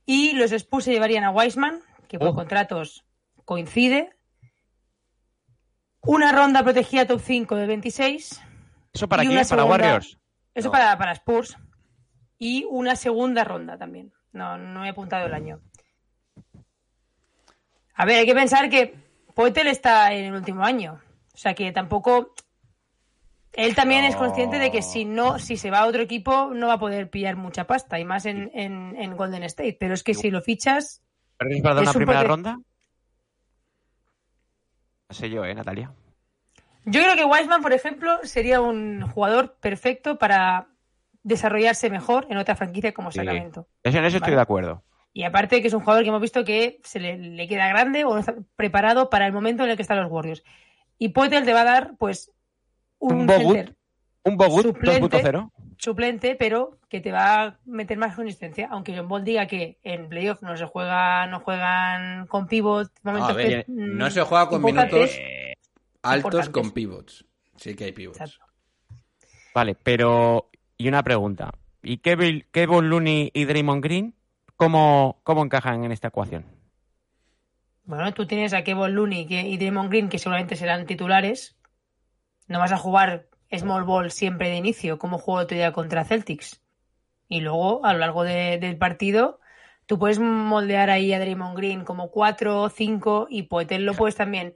[0.07, 2.35] Y los Spurs se llevarían a Wiseman, que por Oh.
[2.35, 3.05] contratos
[3.55, 4.11] coincide.
[6.03, 8.41] Una ronda protegida top 5 de 26.
[8.93, 9.35] ¿Eso para quién?
[9.35, 10.19] ¿Para segunda- Warriors?
[10.55, 10.73] Eso No.
[10.73, 11.57] para, para Spurs.
[12.39, 14.13] Y una segunda ronda también.
[14.33, 15.61] No, no he apuntado el año.
[17.95, 18.95] A ver, hay que pensar que
[19.35, 21.01] Poetel está en el último año.
[21.35, 22.33] O sea que tampoco.
[23.53, 26.69] Él también es consciente de que si no, si se va a otro equipo, no
[26.69, 29.77] va a poder pillar mucha pasta, y más en, en- en Golden State.
[29.81, 31.03] Pero es que si lo fichas,
[31.37, 32.59] ¿Pero es para dar una un primera ronda?
[35.11, 35.93] No sé yo, ¿eh, Natalia?
[36.87, 40.69] yo creo que Wiseman, por ejemplo, sería un jugador perfecto para
[41.25, 43.17] desarrollarse mejor en otra franquicia como Sí.
[43.19, 43.67] Sacramento.
[43.83, 44.37] Eso, en eso estoy Vale.
[44.37, 44.83] de acuerdo.
[45.13, 48.05] Y aparte que es un jugador que hemos visto que se le, le queda grande
[48.05, 50.43] o no está preparado para el momento en el que están los Warriors.
[50.97, 52.31] Y Poetel te va a dar, pues,
[52.99, 53.71] un, Un Bogut.
[54.25, 55.23] Un Bogut Suplente.
[55.23, 55.51] 2.0.
[55.81, 58.69] suplente, pero que te va a meter más consistencia.
[58.71, 63.35] Aunque John Ball diga que en playoff no se juega, no juegan con pivot, momentos
[63.35, 65.19] ver, que, mm, no se juega con minutos
[66.03, 66.49] altos importantes.
[66.51, 67.25] con pivots.
[67.57, 68.21] Sí que hay pivots.
[68.21, 68.45] Exacto.
[69.55, 70.51] Vale, pero.
[70.77, 71.53] Y una pregunta.
[71.83, 74.15] ¿Y Kevin, Kevin Looney y Draymond Green
[74.57, 76.45] cómo, cómo encajan en esta ecuación?
[77.85, 81.57] Bueno, tú tienes a Kevin Looney que- y Draymond Green que seguramente serán titulares.
[82.49, 86.61] No vas a jugar small ball siempre de inicio, como juego otro día contra Celtics.
[87.29, 89.41] Y luego, a lo largo de- del partido,
[89.87, 94.17] tú puedes moldear ahí a Draymond Green como 4 o 5 y Poetel lo puedes
[94.17, 94.55] también.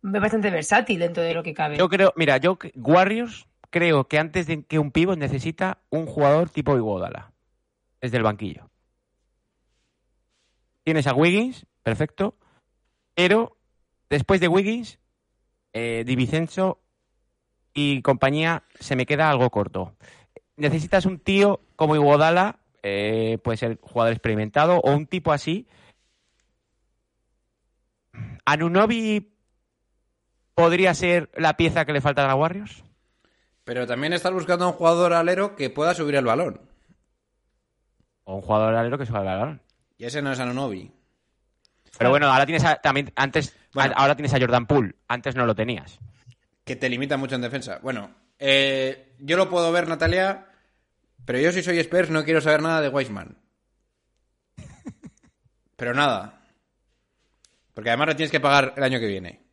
[0.00, 1.76] Bastante versátil dentro de lo que cabe.
[1.76, 6.50] Yo creo, mira, yo Warriors creo que antes de que un pivot necesita un jugador
[6.50, 7.32] tipo Iguodala.
[8.00, 8.70] Desde el banquillo.
[10.84, 12.36] Tienes a Wiggins, perfecto.
[13.14, 13.56] Pero
[14.08, 14.98] después de Wiggins,
[15.72, 16.04] eh,
[17.80, 19.94] y compañía se me queda algo corto.
[20.56, 25.66] Necesitas un tío como Iguodala, eh, puede ser jugador experimentado, o un tipo así.
[28.44, 29.30] Anunobi
[30.54, 32.82] podría ser la pieza que le falta a Warriors.
[33.64, 36.60] Pero también estás buscando a un jugador alero que pueda subir el balón.
[38.24, 39.62] O un jugador alero que suba el balón.
[39.98, 40.90] Y ese no es Anunobi.
[41.98, 43.92] Pero bueno, ahora tienes a, también antes Bueno.
[43.96, 45.98] a- ahora tienes a Jordan Poole, antes no lo tenías.
[46.68, 47.80] Que te limita mucho en defensa.
[47.82, 50.48] Bueno, eh, yo lo puedo ver, Natalia,
[51.24, 53.38] pero yo si soy Spurs no quiero saber nada de Weisman.
[55.76, 56.42] Pero nada.
[57.72, 59.46] Porque además le tienes que pagar el año que viene.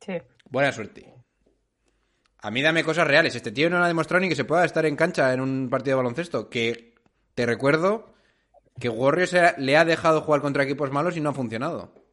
[0.00, 0.22] Sí.
[0.48, 1.12] Buena suerte.
[2.38, 3.34] A mí dame cosas reales.
[3.34, 5.96] Este tío no ha demostrado ni que se pueda estar en cancha en un partido
[5.96, 6.48] de baloncesto.
[6.48, 6.94] Que
[7.34, 8.14] te recuerdo
[8.78, 12.05] que Warriors le ha dejado jugar contra equipos malos y no ha funcionado.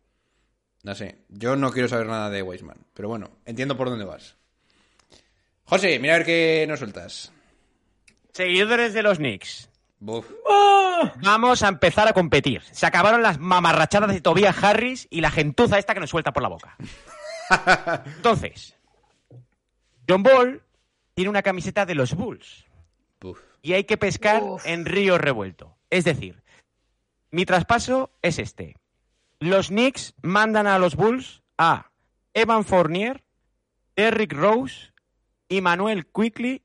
[0.84, 2.78] No sé, yo no quiero saber nada de Weisman.
[2.94, 4.36] Pero bueno, entiendo por dónde vas.
[5.66, 7.32] José, mira a ver qué nos sueltas.
[8.34, 9.70] Seguidores de los Knicks.
[10.00, 10.30] Buf.
[11.22, 12.62] Vamos a empezar a competir.
[12.72, 16.44] Se acabaron las mamarrachadas de Tobias Harris y la gentuza esta que nos suelta por
[16.44, 16.76] la boca.
[18.18, 18.76] Entonces,
[20.08, 20.62] John Ball
[21.14, 22.66] tiene una camiseta de los Bulls
[23.22, 23.40] Buf.
[23.62, 24.66] y hay que pescar Uf.
[24.66, 25.78] en río revuelto.
[25.90, 26.42] Es decir,
[27.32, 28.76] mi traspaso es este.
[29.44, 31.92] Los Knicks mandan a los Bulls a
[32.34, 33.26] Evan Fournier,
[33.94, 34.94] Derrick Rose
[35.50, 36.64] y Manuel Quickly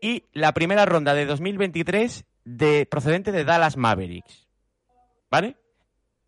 [0.00, 4.46] y la primera ronda de 2023 de, procedente de Dallas Mavericks.
[5.32, 5.56] ¿Vale?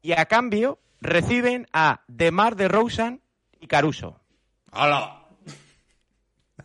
[0.03, 3.22] Y a cambio reciben a DeMar DeRozan
[3.61, 4.20] y Caruso.
[4.72, 5.28] ¡Hala!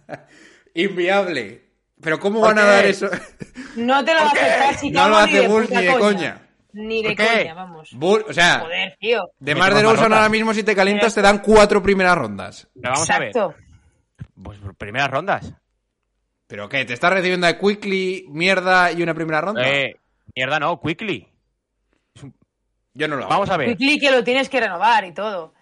[0.73, 1.69] Inviable.
[2.01, 3.07] Pero ¿cómo ¿Por van a dar eso?
[3.75, 6.48] No te lo va a aceptar No Chicago lo hace Bulls ni de coña.
[6.73, 7.89] Ni de coña, vamos.
[7.93, 9.31] Bull- o sea, Joder, tío.
[9.39, 12.67] de más de Rosen ahora mismo si te calientas te dan cuatro primeras rondas.
[12.75, 13.27] Pero vamos a ver.
[13.29, 13.55] Exacto.
[14.41, 15.53] Pues primeras rondas.
[16.47, 16.85] ¿Pero qué?
[16.85, 19.67] ¿Te estás recibiendo de Quickly, mierda y una primera ronda?
[19.67, 19.95] Eh,
[20.35, 21.27] mierda no, Quickly.
[22.93, 23.29] Yo no lo hago.
[23.29, 23.69] Vamos a ver.
[23.77, 25.53] Quickly que lo tienes que renovar y todo.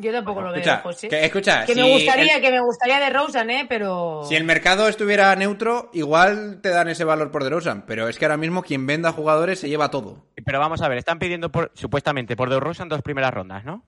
[0.00, 1.08] Yo tampoco lo Escucha, veo, José.
[1.08, 3.66] que, escucha, Que si, me gustaría, el, que me gustaría de Rosen, ¿eh?
[3.68, 4.22] Pero...
[4.28, 7.84] si el mercado estuviera neutro, igual te dan ese valor por DeRozan.
[7.86, 10.24] Pero es que ahora mismo quien venda jugadores se lleva todo.
[10.44, 13.86] Pero vamos a ver, están pidiendo por, supuestamente por DeRozan dos primeras rondas, ¿no?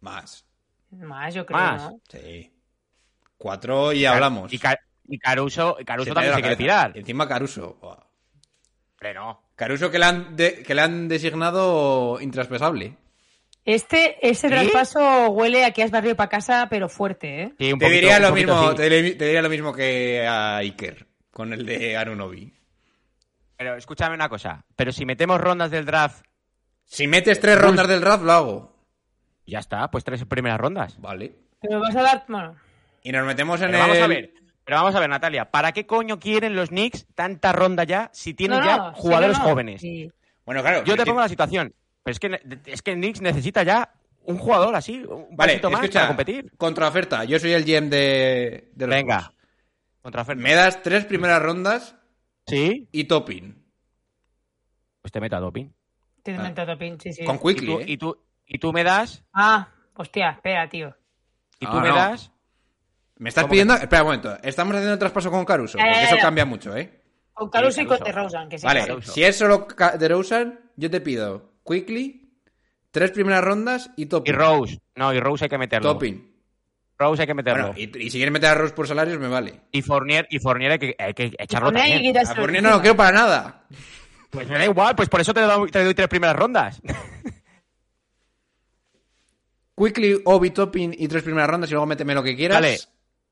[0.00, 0.44] Más.
[0.90, 1.82] Más, yo creo, Más.
[1.82, 2.00] ¿no?
[2.10, 2.52] Sí.
[3.38, 4.52] Cuatro y hablamos.
[4.52, 6.92] Y, Ca- y Caruso, Caruso Se también se quiere tirar.
[6.96, 7.78] Encima Caruso.
[9.14, 9.42] No.
[9.56, 12.96] Caruso que le han, de- que le han designado intraspasable.
[13.64, 14.54] Este, ese ¿Sí?
[14.54, 17.52] traspaso huele a que has barrido para casa, pero fuerte, ¿eh?
[17.58, 18.76] Sí, Te diría, lo mismo, sí.
[18.76, 22.52] te, le- te diría lo mismo que a Iker con el de Anunobi.
[23.56, 24.64] Pero escúchame una cosa.
[24.74, 26.24] Pero si metemos rondas del draft,
[26.84, 28.76] Si metes tres rondas del draft, lo hago.
[29.46, 31.00] ya está, pues tres primeras rondas.
[31.00, 31.32] Vale.
[31.60, 32.24] Pero vas a dar...
[32.26, 32.56] Bueno,
[33.04, 33.88] Y nos metemos en Pero el...
[33.88, 34.32] vamos a ver.
[34.64, 38.34] Pero vamos a ver, Natalia, ¿para qué coño quieren los Knicks tanta ronda ya si
[38.34, 39.50] tienen no, ya no, jugadores no, no.
[39.50, 39.80] jóvenes?
[39.80, 40.10] Sí.
[40.44, 40.82] Bueno, claro.
[40.84, 41.72] Yo te pongo la situación.
[42.02, 43.92] Pero es que, es que Knicks necesita ya
[44.24, 46.52] un jugador así, un Vale, más para competir.
[46.56, 47.24] Contraoferta.
[47.24, 49.18] Yo soy el GM de, de los Venga.
[49.18, 49.32] Bulls.
[50.02, 51.96] Contra Me das tres primeras rondas
[52.46, 53.62] Sí, y topping.
[55.00, 55.68] pues te meto a doping.
[56.22, 56.42] Te Ah.
[56.42, 57.24] meto topín, sí, sí.
[57.24, 57.84] Con Y Quickly, tú, ¿eh?
[57.86, 60.94] y, tú, y tú me das, Ah, hostia, espera, tío.
[61.60, 61.94] y tú me no.
[61.96, 62.30] das,
[63.18, 63.74] ¿Me estás ¿Cómo pidiendo...?
[63.74, 64.36] Espera un momento.
[64.42, 65.78] Estamos haciendo el traspaso con Caruso.
[65.78, 67.00] Ya, Porque eso cambia mucho, ¿eh?
[67.32, 68.00] Con Caruso y con.
[68.00, 68.66] DeRozan, que sí.
[68.66, 69.12] Vale, Caruso.
[69.12, 72.30] si es solo DeRozan, yo te pido Quickly,
[72.90, 74.34] tres primeras rondas y y topping.
[74.34, 74.80] Rose.
[74.96, 75.92] No, y Rose hay que meterlo.
[75.94, 76.30] Topping.
[76.98, 77.72] Rose hay que meterlo.
[77.72, 79.60] Bueno, y, y si quieres meter a Rose por salarios, me vale.
[79.72, 82.16] y, Fournier, y Fournier hay que, hay que echarlo y también.
[82.18, 83.66] A Fournier no lo quiero para nada.
[84.30, 86.80] Pues me da igual, pues por eso te doy, te doy tres primeras rondas.
[89.76, 92.56] Quickly, Obi, topping y tres primeras rondas y luego méteme lo que quieras.
[92.60, 92.78] Vale.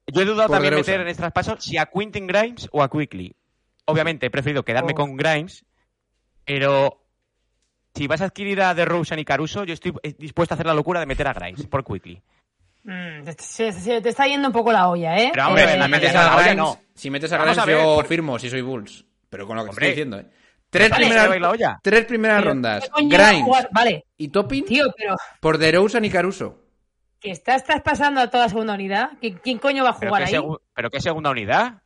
[0.07, 3.35] Yo he dudado también meter en este traspaso si a Quentin Grimes o a Quickly.
[3.85, 4.97] Obviamente he preferido quedarme Oh.
[4.97, 5.64] con Grimes,
[6.45, 6.99] pero
[7.95, 10.74] si vas a adquirir a DeRozan y Caruso, yo estoy eh, dispuesto a hacer la
[10.74, 12.22] locura de meter a Grimes por Quickly.
[12.84, 15.30] Mm, te, se- se te está yendo un poco la olla, ¿eh?
[15.32, 16.78] Pero, Hombre, Eh, si la metes a la olla Grimes, no.
[16.95, 19.05] si metes a Grimes a ver, yo por- firmo si soy Bulls.
[19.28, 19.86] Pero con lo que Hombre.
[19.86, 20.26] estoy diciendo, ¿eh?
[20.70, 21.80] Tres Vale, primeras, a la olla.
[21.82, 22.84] tres primeras pero, rondas.
[22.84, 23.68] ¿qué coño va a Grimes jugar?
[23.72, 26.59] Vale, y topping tío, pero por DeRozan y Caruso.
[27.20, 29.11] que estás traspasando a toda segunda unidad.
[29.20, 30.32] ¿Quién, quién coño va a ¿Pero jugar ahí?
[30.32, 31.82] segu- pero qué segunda unidad?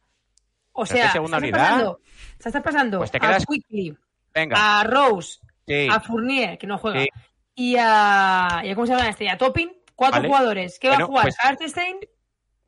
[0.72, 1.66] O sea, qué segunda estás unidad?
[1.66, 2.00] traspasando-
[2.38, 3.96] estás traspasando Pues te a quedas- Quickly,
[4.32, 4.80] Venga.
[4.80, 5.88] a Rose, sí.
[5.90, 7.08] a Fournier, que no juega, Sí.
[7.54, 9.28] y a, y a- ¿cómo se llama este?
[9.30, 10.28] A Topping, cuatro Vale.
[10.28, 10.78] jugadores.
[10.78, 11.24] ¿Qué va a jugar?
[11.24, 11.96] pues- Hartenstein,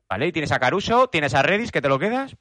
[0.09, 2.35] Vale, y tienes a Caruso, tienes a Redis, que te lo quedas.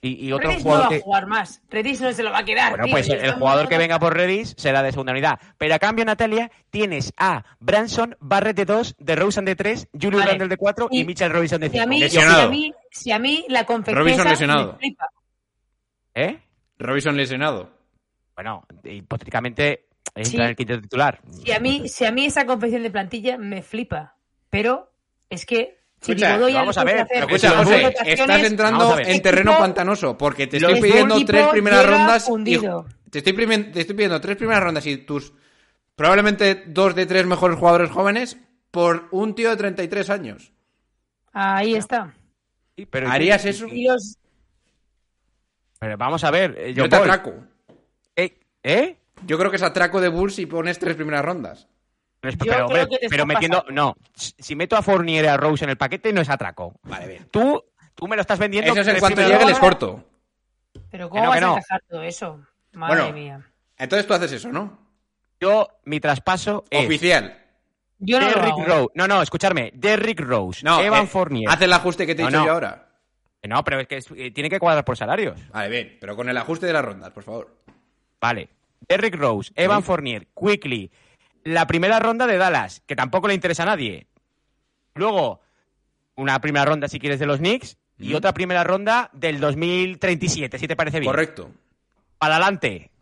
[0.00, 1.02] Y, y otro Redis no va jugador a que.
[1.02, 1.60] jugar más.
[1.68, 2.70] Redis no se lo va a quedar.
[2.70, 5.40] Bueno, tío, pues el, jugador que venga por Redis será de segunda unidad.
[5.58, 10.20] Pero a cambio, Natalia, tienes a Branson, Barrett de 2, de Rosen de 3, Julius
[10.20, 10.30] Vale.
[10.30, 11.88] Randle de 4 y, Y- Mitchell Robinson de Si a 5.
[11.88, 14.72] mí, si a mí, si a mí la confección Robinson lesionado.
[14.74, 15.06] me flipa.
[16.14, 16.38] ¿Eh?
[16.78, 17.68] Robinson lesionado.
[18.36, 19.87] Bueno, hipotéticamente
[20.22, 20.36] Sí.
[20.36, 21.20] en el quinto titular.
[21.44, 24.16] Si a mí, si a mí esa confección de plantilla me flipa.
[24.50, 24.90] Pero
[25.30, 29.60] es que si Escucha, vamos a ver, hacer Escucha, José, estás entrando en terreno Equipo-
[29.60, 32.58] pantanoso porque te estoy pidiendo tres primeras rondas y
[33.10, 33.34] te estoy,
[33.72, 35.32] te estoy pidiendo tres primeras rondas y tus
[35.96, 38.36] probablemente dos de tres mejores jugadores jóvenes
[38.70, 40.52] por un tío de 33 años.
[41.32, 42.14] Ahí está.
[42.90, 43.66] Pero- ¿Harías eso?
[43.66, 44.18] Y los,
[45.80, 46.54] Pero vamos a ver.
[46.58, 47.34] eh, Yo te Paul, atraco.
[48.14, 48.38] ¿Eh?
[48.62, 48.97] ¿Eh?
[49.26, 51.68] Yo creo que es atraco de Bulls si pones tres primeras rondas.
[52.20, 53.58] Pero, Yo pero, hombre, que pero metiendo.
[53.58, 53.72] pasando.
[53.74, 53.96] No.
[54.14, 56.74] Si meto a Fournier y a Rose en el paquete, no es atraco.
[56.82, 57.28] Vale, bien.
[57.30, 57.62] Tú,
[57.94, 58.72] tú me lo estás vendiendo.
[58.72, 60.04] Eso es en cuanto llegue les corto.
[60.90, 61.56] pero Que ¿cómo no, vas que a no.
[61.56, 62.40] encajar todo eso?
[62.72, 63.12] Madre Bueno.
[63.14, 63.46] mía.
[63.76, 64.78] Entonces tú haces eso, ¿no?
[65.40, 66.84] Yo, mi traspaso es.
[66.86, 67.38] Oficial.
[68.00, 68.64] Yo no lo Derrick hago.
[68.64, 68.88] Rose.
[68.94, 69.70] No, no, escucharme.
[69.74, 70.64] Derrick Rose.
[70.64, 71.48] No, Evan eh, Fournier.
[71.48, 72.46] Haz el ajuste que te he dicho no.
[72.46, 72.88] yo ahora.
[73.44, 75.38] No, pero es que es- eh, tiene que cuadrar por salarios.
[75.50, 75.96] Vale, bien.
[76.00, 77.56] Pero con el ajuste de las rondas, por favor.
[78.20, 78.48] Vale.
[78.86, 80.90] Derrick Rose, Evan Fournier, Quickly.
[81.44, 84.06] La primera ronda de Dallas, que tampoco le interesa a nadie.
[84.94, 85.40] Luego,
[86.16, 87.78] una primera ronda, si quieres, de los Knicks.
[88.00, 91.10] Y otra primera ronda del 2037, si te parece bien.
[91.10, 91.50] Correcto.
[92.18, 92.92] Para adelante.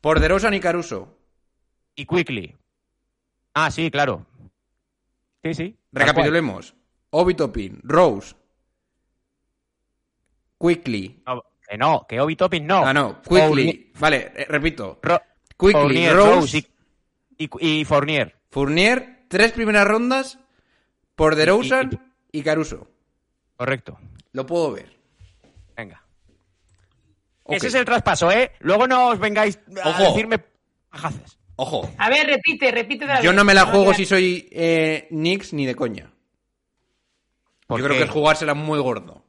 [0.00, 1.18] Por DeRozan y Caruso.
[1.94, 2.56] Y Quickly.
[3.52, 4.26] Ah, sí, claro.
[5.42, 5.76] Sí, sí.
[5.92, 6.74] Recapitulemos.
[7.10, 8.34] Obi Toppin, Rose,
[10.58, 11.22] Quickly.
[11.26, 12.84] No, que no, que Obi Toppin no.
[12.86, 13.40] Ah, no, Quickly.
[13.40, 14.98] Fournier- Vale, eh, repito.
[15.02, 15.22] Ro-
[15.56, 16.66] Quickly, Fournier, Rose, y,
[17.60, 18.36] y, y Fournier.
[18.50, 20.38] Fournier, tres primeras rondas
[21.14, 22.88] por DeRozan y Caruso.
[23.56, 23.98] Correcto.
[24.32, 24.92] Lo puedo ver.
[25.76, 26.02] Venga.
[27.44, 27.54] Ok.
[27.56, 28.52] Ese es el traspaso, ¿eh?
[28.60, 30.02] Luego no os vengáis a Ojo.
[30.04, 30.40] decirme
[30.90, 31.38] pajadas.
[31.56, 31.88] Ojo.
[31.98, 33.04] A ver, repite, repite.
[33.04, 33.36] otra Yo vez.
[33.36, 36.10] no me la juego si soy eh, Knicks ni de coña.
[37.66, 39.22] ¿Por Yo creo que es jugársela muy gordo.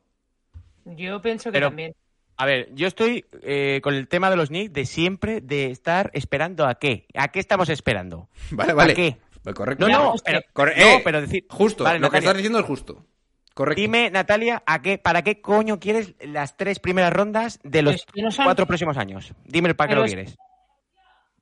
[0.85, 1.93] Yo pienso que Pero- también.
[2.37, 6.09] A ver, yo estoy eh, con el tema de los Knicks de siempre de estar
[6.13, 7.07] esperando a qué.
[7.15, 8.29] ¿A qué estamos esperando?
[8.51, 8.91] Vale, vale.
[8.91, 9.17] ¿A qué?
[9.43, 9.87] Pues correcto.
[9.87, 11.45] No, no, pues, pero, Corre- no, eh, pero decir...
[11.49, 11.83] Justo.
[11.83, 13.05] Vale, lo que estás diciendo es justo.
[13.53, 13.79] Correcto.
[13.81, 18.05] Dime, Natalia, ¿a qué, ¿para qué coño quieres las tres primeras rondas de los Es
[18.05, 19.33] que no son- cuatro próximos años?
[19.45, 20.35] Dime para qué lo es- quieres.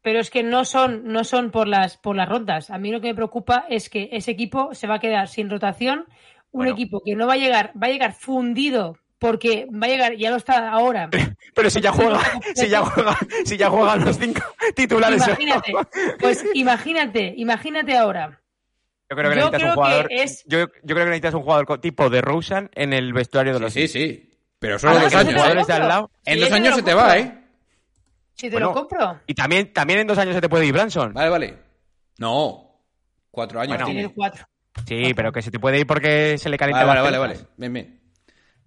[0.03, 2.69] Pero es que no son, no son por las, por las rondas.
[2.69, 5.49] A mí lo que me preocupa es que ese equipo se va a quedar sin
[5.49, 6.05] rotación.
[6.51, 6.73] Un Bueno.
[6.73, 10.29] equipo que no va a llegar, va a llegar fundido porque va a llegar, ya
[10.31, 11.09] lo está ahora.
[11.55, 12.19] Pero si ya juega,
[12.55, 14.41] si ya juega, si ya juegan los cinco
[14.75, 15.25] titulares.
[15.25, 15.73] Imagínate,
[16.19, 18.41] pues imagínate, imagínate ahora.
[19.09, 20.07] Yo creo que Yo necesitas creo un jugador.
[20.09, 23.59] es- Yo, yo creo que necesitas un jugador tipo de Rosen en el vestuario de
[23.59, 24.29] Sí, los sí, sí.
[24.59, 25.33] Pero solo Ahora dos años.
[25.35, 26.11] jugadores de al lado.
[26.25, 27.39] En Sí, dos años se te va, ¿eh?
[28.33, 29.21] Si te lo compro.
[29.27, 31.13] Y también, también en dos años se te puede ir Branson.
[31.13, 31.57] Vale, vale.
[32.17, 32.81] No.
[33.31, 33.85] Cuatro años Bueno.
[33.85, 34.13] tiene.
[34.13, 34.45] Cuatro.
[34.85, 37.47] Sí, pero que se te puede ir porque se le calienta Vale, vale, vale, vale.
[37.57, 38.02] Bien, bien.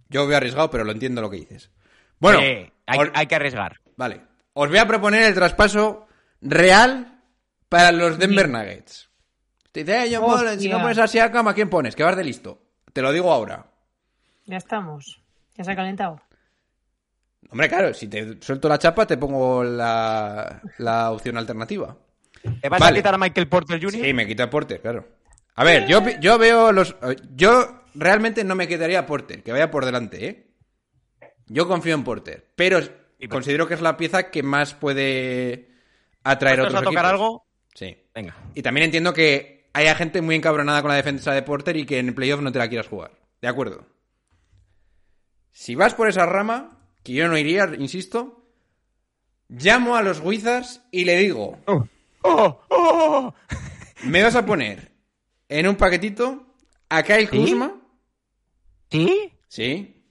[0.08, 1.70] Yo veo arriesgado, pero lo entiendo lo que dices.
[2.18, 3.80] Bueno, Eh, hay, os- hay que arriesgar.
[3.96, 4.22] vale.
[4.54, 6.06] Os voy a proponer el traspaso
[6.40, 7.20] real
[7.68, 9.10] para los Denver Nuggets.
[9.72, 11.94] Te dice, eh, John Paul, si no pones a Siakam, ¿a quién pones?
[11.94, 12.62] Que vas de listo.
[12.92, 13.66] Te lo digo ahora.
[14.46, 15.20] Ya estamos.
[15.56, 16.20] Ya se ha calentado.
[17.50, 21.94] Hombre, claro, si te suelto la chapa, te pongo la, la opción alternativa.
[22.60, 22.92] ¿Te vas Vale.
[22.92, 24.00] a quitar a Michael Porter Jr.?
[24.04, 25.06] Sí, me quito a Porter, claro.
[25.56, 26.96] A ver, yo, yo veo los.
[27.34, 30.46] Yo realmente no me quitaría a Porter, que vaya por delante, ¿eh?
[31.46, 32.80] Yo confío en Porter, pero
[33.28, 35.70] considero que es la pieza que más puede
[36.24, 37.10] atraer a ¿Vas otros a tocar equipos.
[37.12, 37.46] algo?
[37.74, 37.96] Sí.
[38.14, 38.34] Venga.
[38.54, 41.98] Y también entiendo que haya gente muy encabronada con la defensa de Porter y que
[41.98, 43.12] en el playoff no te la quieras jugar.
[43.40, 43.86] De acuerdo.
[45.52, 48.44] Si vas por esa rama, que yo no iría, insisto,
[49.48, 51.86] llamo a los Wizards y le digo, ¡Oh!
[52.22, 52.60] ¡Oh!
[52.70, 53.34] ¡Oh!
[54.04, 54.92] me vas a poner
[55.48, 56.54] en un paquetito
[56.88, 57.38] a Kyle ¿Sí?
[57.38, 57.80] Kuzma,
[58.90, 59.32] ¿Sí?
[59.48, 60.04] sí,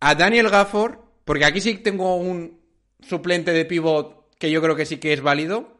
[0.00, 2.60] a Daniel Gafford, porque aquí sí tengo un
[3.00, 5.78] suplente de pivot que yo creo que sí que es válido,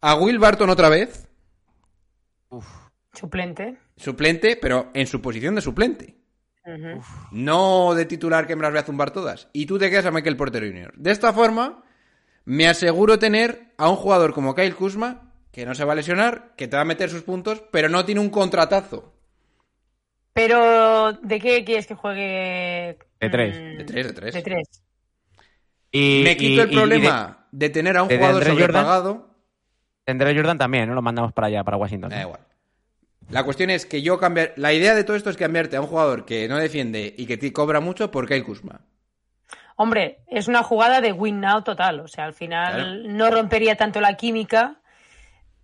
[0.00, 1.28] a Will Barton otra vez,
[3.12, 3.78] Suplente.
[3.96, 6.16] suplente, pero en su posición de suplente.
[7.30, 9.48] No de titular que me las voy a zumbar todas.
[9.52, 10.94] Y tú te quedas a Michael Porter Jr.
[10.96, 11.84] De esta forma,
[12.44, 16.54] me aseguro tener a un jugador como Kyle Kuzma, que no se va a lesionar,
[16.56, 19.13] que te va a meter sus puntos, pero no tiene un contratazo.
[20.34, 22.98] Pero, ¿de qué quieres que juegue?
[23.20, 23.56] De tres.
[23.56, 24.34] Mm, De tres, de tres.
[24.34, 24.82] De tres.
[25.92, 28.58] Y, me quito y- el y problema de, tener a un de jugador Jordan.
[28.58, 29.30] sobrepagado.
[30.06, 30.94] de Andre Jordan también, ¿no?
[30.94, 32.10] Lo mandamos para allá, para Washington.
[32.10, 32.40] Da igual.
[33.30, 34.52] La cuestión es que yo cambiar.
[34.56, 37.38] La idea de todo esto es cambiarte a un jugador que no defiende y que
[37.38, 38.80] te cobra mucho por Kyle Kuzma.
[39.76, 42.00] Hombre, es una jugada de win now total.
[42.00, 42.94] O sea, al final Claro.
[43.14, 44.80] no rompería tanto la química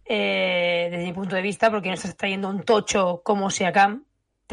[0.05, 4.05] eh, desde mi punto de vista, porque no estás trayendo un tocho como Siakam.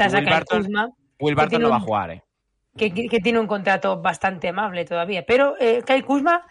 [0.06, 0.88] Te Will Barton- Kuzma,
[1.20, 2.22] Will que Barton tiene no va a jugar, ¿eh?
[2.76, 2.90] que,
[3.20, 5.26] tiene un contrato bastante amable todavía.
[5.26, 6.46] Pero eh, Kyle Kuzma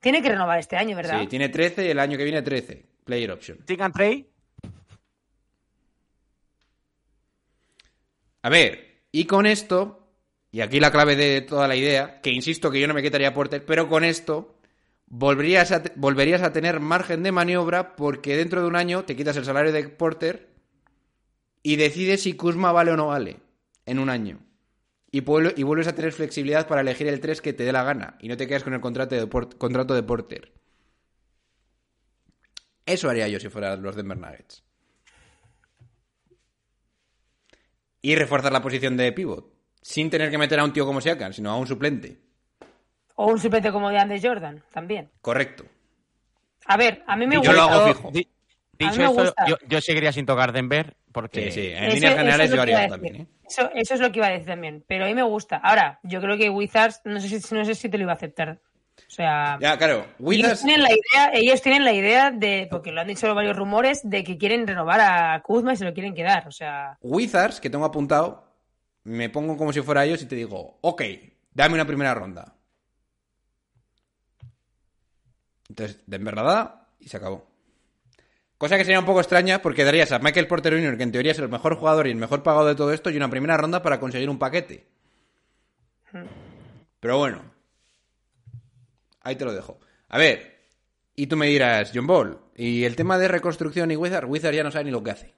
[0.00, 1.20] tiene que renovar este año, ¿verdad?
[1.20, 2.86] Sí, tiene 13 y el año que viene 13.
[3.04, 3.58] Player option.
[3.62, 4.30] Stick and Trey.
[8.42, 10.08] A ver, y con esto,
[10.50, 13.28] y aquí la clave de toda la idea, que insisto que yo no me quitaría
[13.28, 14.56] a Porter, pero con esto
[15.06, 19.16] volverías a, te- volverías a tener margen de maniobra porque dentro de un año te
[19.16, 20.47] quitas el salario de Porter
[21.62, 23.40] y decides si Kuzma vale o no vale
[23.86, 24.40] en un año.
[25.10, 28.16] y, y vuelves a tener flexibilidad para elegir el 3 que te dé la gana
[28.20, 30.52] y no te quedas con el contrato de, Por- contrato de Porter.
[32.86, 34.62] Eso haría yo si fuera los Denver Nuggets.
[38.00, 39.52] Y reforzar la posición de pivot.
[39.82, 42.18] Sin tener que meter a un tío como Siakam, sino a un suplente.
[43.16, 45.10] O un suplente como de Andes Jordan, también.
[45.20, 45.64] Correcto.
[46.66, 47.52] A ver, a mí me Yo gusta.
[47.54, 48.10] lo hago fijo.
[48.12, 48.28] Di-
[48.78, 51.66] Dicho esto, yo, yo seguiría sin tocar Denver porque Sí, sí.
[51.68, 53.26] En Eso- líneas generales yo haría también, ¿eh?
[53.48, 54.84] Eso, eso es lo que iba a decir también.
[54.86, 55.56] Pero a mí me gusta.
[55.56, 58.16] Ahora, yo creo que Wizards, no sé si, no sé si te lo iba a
[58.16, 58.60] aceptar.
[58.98, 60.00] O sea, Ya, claro.
[60.00, 60.62] ellos Wizards...
[60.64, 64.22] tienen, la idea, ellos tienen la idea de, porque lo han dicho varios rumores, de
[64.24, 66.46] que quieren renovar a Kuzma y se lo quieren quedar.
[66.46, 68.52] O sea, Wizards, que tengo apuntado,
[69.04, 71.02] me pongo como si fuera ellos y te digo, ok,
[71.54, 72.54] dame una primera ronda.
[75.68, 77.47] Entonces, Denver la da y se acabó.
[78.58, 81.30] Cosa que sería un poco extraña porque darías a Michael Porter Jr., que en teoría
[81.32, 83.82] es el mejor jugador y el mejor pagado de todo esto, y una primera ronda
[83.82, 84.86] para conseguir un paquete.
[87.00, 87.42] Pero bueno,
[89.20, 89.78] ahí te lo dejo.
[90.08, 90.58] A ver,
[91.14, 94.64] y tú me dirás, John Ball, y el tema de reconstrucción y Wizards, Wizards ya
[94.64, 95.34] no sabe ni lo que hace.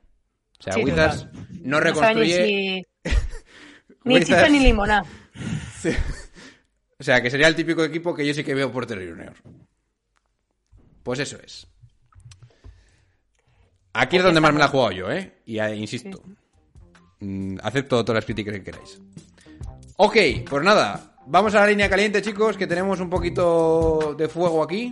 [0.59, 1.27] O sea, Sí, Wizards
[1.63, 2.87] no ni reconstruye.
[4.05, 5.05] ni Wizards- chicha ni limonada.
[6.99, 9.33] O sea, que sería el típico equipo que yo sí que veo Porter Junior.
[11.03, 11.67] Pues eso es.
[14.01, 15.43] Aquí es donde más me la he jugado yo, ¿eh?
[15.45, 16.23] Y insisto.
[17.21, 18.99] Mm, acepto todas las críticas que queráis.
[19.97, 20.17] Ok,
[20.49, 21.17] pues nada.
[21.27, 24.91] Vamos a la línea caliente, chicos, que tenemos un poquito de fuego aquí.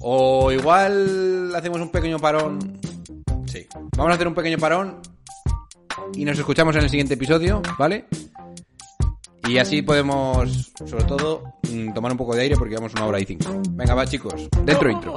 [0.00, 2.80] O igual hacemos un pequeño parón.
[3.46, 3.68] Sí.
[3.96, 5.00] Vamos a hacer un pequeño parón.
[6.14, 8.06] Y nos escuchamos en el siguiente episodio, ¿vale?
[9.46, 13.20] Y así podemos, sobre todo, mm, tomar un poco de aire porque llevamos una hora
[13.20, 13.62] y cinco.
[13.70, 14.48] Venga, va, chicos.
[14.64, 15.16] Dentro intro.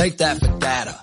[0.00, 0.98] Take that for data.